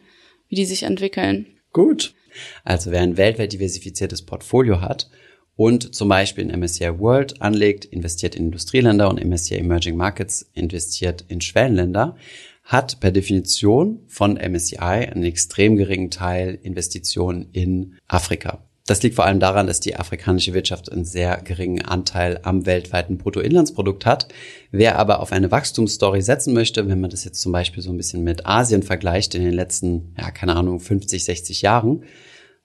wie 0.50 0.56
die 0.56 0.66
sich 0.66 0.84
entwickeln. 0.84 1.46
Gut. 1.72 2.16
Also 2.63 2.92
wer 2.92 3.02
ein 3.02 3.16
weltweit 3.16 3.54
diversifiziertes 3.54 4.24
Portfolio 4.24 4.82
hat 4.82 5.08
und 5.56 5.94
zum 5.94 6.10
Beispiel 6.10 6.50
in 6.50 6.60
MSCI 6.60 7.00
World 7.00 7.42
anlegt, 7.42 7.86
investiert 7.86 8.36
in 8.36 8.46
Industrieländer 8.46 9.10
und 9.10 9.24
MSCI 9.24 9.56
Emerging 9.56 9.96
Markets 9.96 10.50
investiert 10.54 11.26
in 11.28 11.42
Schwellenländer, 11.42 12.16
hat 12.63 13.00
per 13.00 13.12
Definition 13.12 14.00
von 14.08 14.38
MSCI 14.38 14.78
einen 14.78 15.24
extrem 15.24 15.76
geringen 15.76 16.10
Teil 16.10 16.58
Investitionen 16.62 17.50
in 17.52 17.96
Afrika. 18.08 18.63
Das 18.86 19.02
liegt 19.02 19.16
vor 19.16 19.26
allem 19.26 19.39
daran, 19.39 19.68
dass 19.68 19.80
die 19.80 19.96
afrikanische 19.96 20.54
Wirtschaft 20.54 20.92
einen 20.92 21.06
sehr 21.06 21.38
geringen 21.38 21.86
Anteil 21.86 22.42
am 22.44 22.66
weltweiten 22.66 23.18
Bruttoinlandsprodukt 23.18 24.06
hat. 24.06 24.28
Wer 24.72 25.00
aber 25.00 25.22
auf 25.22 25.32
eine 25.32 25.52
Wachstumsstory 25.52 26.22
setzen 26.22 26.54
möchte, 26.54 26.86
wenn 26.89 27.00
man 27.00 27.10
das 27.10 27.24
jetzt 27.24 27.42
zum 27.42 27.54
Beispiel 27.54 27.82
so 27.82 27.92
ein 27.92 27.98
bisschen 27.98 28.26
mit 28.26 28.46
Asien 28.46 28.84
vergleicht 28.84 29.36
in 29.36 29.44
den 29.44 29.54
letzten, 29.54 30.13
ja, 30.18 30.32
keine 30.32 30.58
Ahnung, 30.58 30.82
50, 30.82 31.24
60 31.24 31.62
Jahren, 31.62 32.04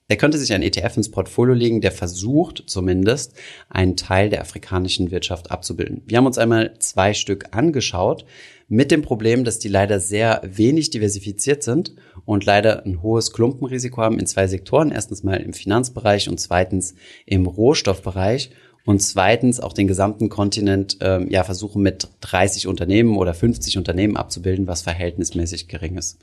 der 0.09 0.17
könnte 0.17 0.39
sich 0.39 0.53
ein 0.53 0.63
ETF 0.63 0.97
ins 0.97 1.11
Portfolio 1.11 1.55
legen, 1.55 1.81
der 1.81 1.93
versucht 1.93 2.65
zumindest 2.67 3.35
einen 3.69 3.97
Teil 3.97 4.31
der 4.31 4.41
afrikanischen 4.41 5.11
Wirtschaft 5.11 5.51
abzubilden. 5.51 6.03
Wir 6.07 6.19
haben 6.19 6.27
uns 6.27 6.39
einmal 6.39 6.75
zwei 6.79 7.13
Stück 7.13 7.47
angeschaut 7.51 8.25
mit 8.69 8.91
dem 8.91 9.03
Problem, 9.03 9.45
dass 9.45 9.59
die 9.59 9.69
leider 9.69 10.01
sehr 10.01 10.43
wenig 10.45 10.91
diversifiziert 10.91 11.63
sind 11.63 11.95
und 12.25 12.45
leider 12.45 12.85
ein 12.85 13.03
hohes 13.03 13.33
Klumpenrisiko 13.33 14.01
haben 14.01 14.19
in 14.19 14.27
zwei 14.27 14.47
Sektoren. 14.47 14.93
Erstens 14.93 15.23
mal 15.23 15.41
im 15.41 15.53
Finanzbereich 15.53 16.29
und 16.29 16.39
zweitens 16.39 16.95
im 17.27 17.47
Rohstoffbereich 17.47 18.51
und 18.89 19.01
zweitens 19.01 19.61
auch 19.61 19.75
den 19.75 19.87
gesamten 19.87 20.31
Kontinent 20.31 20.97
ähm, 21.03 21.29
ja 21.29 21.45
versuchen 21.45 21.83
mit 21.83 22.09
30 22.23 22.67
Unternehmen 22.69 23.19
oder 23.19 23.35
50 23.35 23.77
Unternehmen 23.77 24.17
abzubilden, 24.17 24.67
was 24.67 24.81
verhältnismäßig 24.81 25.69
gering 25.69 25.99
ist. 25.99 26.17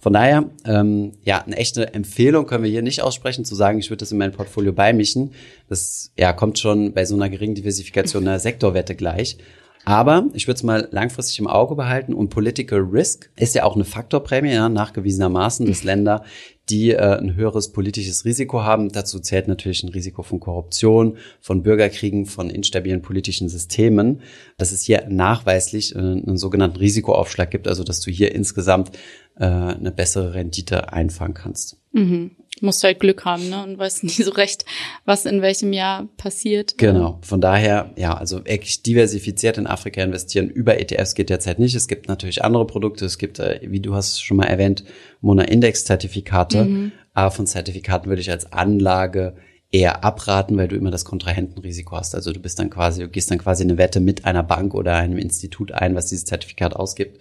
Von 0.00 0.14
daher 0.14 0.50
ähm, 0.64 1.12
ja 1.22 1.40
eine 1.40 1.56
echte 1.56 1.94
Empfehlung 1.94 2.46
können 2.46 2.64
wir 2.64 2.72
hier 2.72 2.82
nicht 2.82 3.02
aussprechen, 3.02 3.44
zu 3.44 3.54
sagen, 3.54 3.78
ich 3.78 3.88
würde 3.88 4.00
das 4.00 4.10
in 4.10 4.18
mein 4.18 4.32
Portfolio 4.32 4.72
beimischen. 4.72 5.30
Das 5.68 6.10
ja 6.18 6.32
kommt 6.32 6.58
schon 6.58 6.92
bei 6.92 7.04
so 7.04 7.14
einer 7.14 7.30
geringen 7.30 7.54
Diversifikation 7.54 8.26
einer 8.26 8.40
Sektorwette 8.40 8.96
gleich. 8.96 9.38
Aber 9.84 10.28
ich 10.34 10.46
würde 10.46 10.56
es 10.56 10.62
mal 10.62 10.88
langfristig 10.90 11.38
im 11.38 11.46
Auge 11.46 11.74
behalten 11.74 12.12
und 12.12 12.28
Political 12.28 12.80
Risk 12.80 13.30
ist 13.36 13.54
ja 13.54 13.64
auch 13.64 13.74
eine 13.74 13.84
Faktorprämie, 13.84 14.52
ja, 14.52 14.68
nachgewiesenermaßen, 14.68 15.66
dass 15.66 15.82
Länder, 15.82 16.24
die 16.68 16.90
äh, 16.90 17.18
ein 17.18 17.34
höheres 17.34 17.72
politisches 17.72 18.24
Risiko 18.24 18.62
haben. 18.62 18.90
Dazu 18.90 19.20
zählt 19.20 19.48
natürlich 19.48 19.82
ein 19.82 19.88
Risiko 19.88 20.22
von 20.22 20.40
Korruption, 20.40 21.16
von 21.40 21.62
Bürgerkriegen, 21.62 22.26
von 22.26 22.50
instabilen 22.50 23.00
politischen 23.00 23.48
Systemen. 23.48 24.20
Dass 24.58 24.72
es 24.72 24.82
hier 24.82 25.06
nachweislich 25.08 25.94
äh, 25.94 25.98
einen 25.98 26.36
sogenannten 26.36 26.76
Risikoaufschlag 26.76 27.50
gibt, 27.50 27.68
also 27.68 27.84
dass 27.84 28.00
du 28.00 28.10
hier 28.10 28.34
insgesamt 28.34 28.90
äh, 29.38 29.44
eine 29.44 29.92
bessere 29.92 30.34
Rendite 30.34 30.92
einfangen 30.92 31.34
kannst. 31.34 31.76
Mhm 31.92 32.36
musst 32.62 32.84
halt 32.84 33.00
Glück 33.00 33.24
haben, 33.24 33.48
ne? 33.48 33.62
Und 33.62 33.78
weißt 33.78 34.04
nie 34.04 34.10
so 34.10 34.30
recht, 34.30 34.64
was 35.04 35.26
in 35.26 35.42
welchem 35.42 35.72
Jahr 35.72 36.08
passiert. 36.16 36.78
Genau. 36.78 37.18
Von 37.22 37.40
daher, 37.40 37.92
ja, 37.96 38.16
also 38.16 38.44
wirklich 38.44 38.82
diversifiziert 38.82 39.58
in 39.58 39.66
Afrika 39.66 40.02
investieren 40.02 40.48
über 40.48 40.80
ETFs 40.80 41.14
geht 41.14 41.30
derzeit 41.30 41.58
nicht. 41.58 41.74
Es 41.74 41.88
gibt 41.88 42.08
natürlich 42.08 42.44
andere 42.44 42.66
Produkte. 42.66 43.04
Es 43.04 43.18
gibt, 43.18 43.38
äh, 43.38 43.60
wie 43.62 43.80
du 43.80 43.94
hast 43.94 44.22
schon 44.22 44.36
mal 44.36 44.46
erwähnt, 44.46 44.84
Mona-Index-Zertifikate. 45.20 46.64
Mhm. 46.64 46.92
Aber 47.14 47.30
von 47.30 47.46
Zertifikaten 47.46 48.08
würde 48.08 48.20
ich 48.20 48.30
als 48.30 48.52
Anlage 48.52 49.36
eher 49.70 50.02
abraten, 50.04 50.56
weil 50.56 50.68
du 50.68 50.76
immer 50.76 50.90
das 50.90 51.04
Kontrahentenrisiko 51.04 51.96
hast. 51.96 52.14
Also 52.14 52.32
du 52.32 52.40
bist 52.40 52.58
dann 52.58 52.70
quasi, 52.70 53.02
du 53.02 53.08
gehst 53.08 53.30
dann 53.30 53.38
quasi 53.38 53.64
eine 53.64 53.76
Wette 53.76 54.00
mit 54.00 54.24
einer 54.24 54.42
Bank 54.42 54.74
oder 54.74 54.94
einem 54.94 55.18
Institut 55.18 55.72
ein, 55.72 55.94
was 55.94 56.06
dieses 56.06 56.24
Zertifikat 56.24 56.74
ausgibt. 56.74 57.20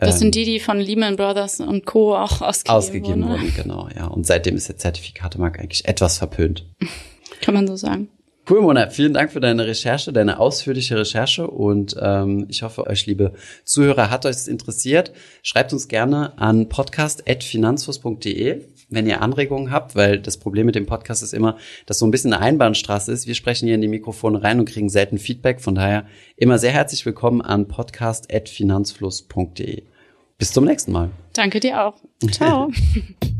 Das 0.00 0.18
sind 0.18 0.28
ähm, 0.28 0.32
die, 0.32 0.44
die 0.44 0.60
von 0.60 0.80
Lehman 0.80 1.16
Brothers 1.16 1.60
und 1.60 1.84
Co. 1.86 2.16
auch 2.16 2.40
ausgegeben, 2.40 2.76
ausgegeben 2.76 3.28
wurden. 3.28 3.42
wurden. 3.42 3.54
Genau, 3.54 3.88
ja. 3.94 4.06
Und 4.06 4.26
seitdem 4.26 4.56
ist 4.56 4.68
der 4.68 4.78
Zertifikatemarkt 4.78 5.60
eigentlich 5.60 5.86
etwas 5.86 6.18
verpönt. 6.18 6.66
Kann 7.40 7.54
man 7.54 7.66
so 7.66 7.76
sagen. 7.76 8.08
Cool, 8.48 8.62
Mona. 8.62 8.88
Vielen 8.90 9.14
Dank 9.14 9.30
für 9.30 9.40
deine 9.40 9.66
Recherche, 9.66 10.12
deine 10.12 10.40
ausführliche 10.40 10.96
Recherche 10.98 11.46
und 11.46 11.94
ähm, 12.00 12.46
ich 12.48 12.62
hoffe, 12.62 12.86
euch, 12.86 13.06
liebe 13.06 13.32
Zuhörer, 13.64 14.10
hat 14.10 14.26
euch 14.26 14.34
das 14.34 14.48
interessiert. 14.48 15.12
Schreibt 15.42 15.72
uns 15.72 15.86
gerne 15.86 16.36
an 16.38 16.68
podcast.finanzfluss.de 16.68 18.64
wenn 18.90 19.06
ihr 19.06 19.22
Anregungen 19.22 19.70
habt, 19.70 19.96
weil 19.96 20.18
das 20.18 20.36
Problem 20.36 20.66
mit 20.66 20.74
dem 20.74 20.86
Podcast 20.86 21.22
ist 21.22 21.32
immer, 21.32 21.56
dass 21.86 21.98
so 21.98 22.06
ein 22.06 22.10
bisschen 22.10 22.32
eine 22.32 22.42
Einbahnstraße 22.42 23.12
ist. 23.12 23.26
Wir 23.26 23.34
sprechen 23.34 23.66
hier 23.66 23.76
in 23.76 23.80
die 23.80 23.88
Mikrofone 23.88 24.42
rein 24.42 24.58
und 24.58 24.68
kriegen 24.68 24.88
selten 24.88 25.18
Feedback. 25.18 25.60
Von 25.60 25.74
daher 25.74 26.06
immer 26.36 26.58
sehr 26.58 26.72
herzlich 26.72 27.06
willkommen 27.06 27.40
an 27.40 27.68
podcast.finanzfluss.de. 27.68 29.84
Bis 30.38 30.52
zum 30.52 30.64
nächsten 30.64 30.92
Mal. 30.92 31.10
Danke 31.34 31.60
dir 31.60 31.84
auch. 31.84 31.96
Ciao. 32.30 32.70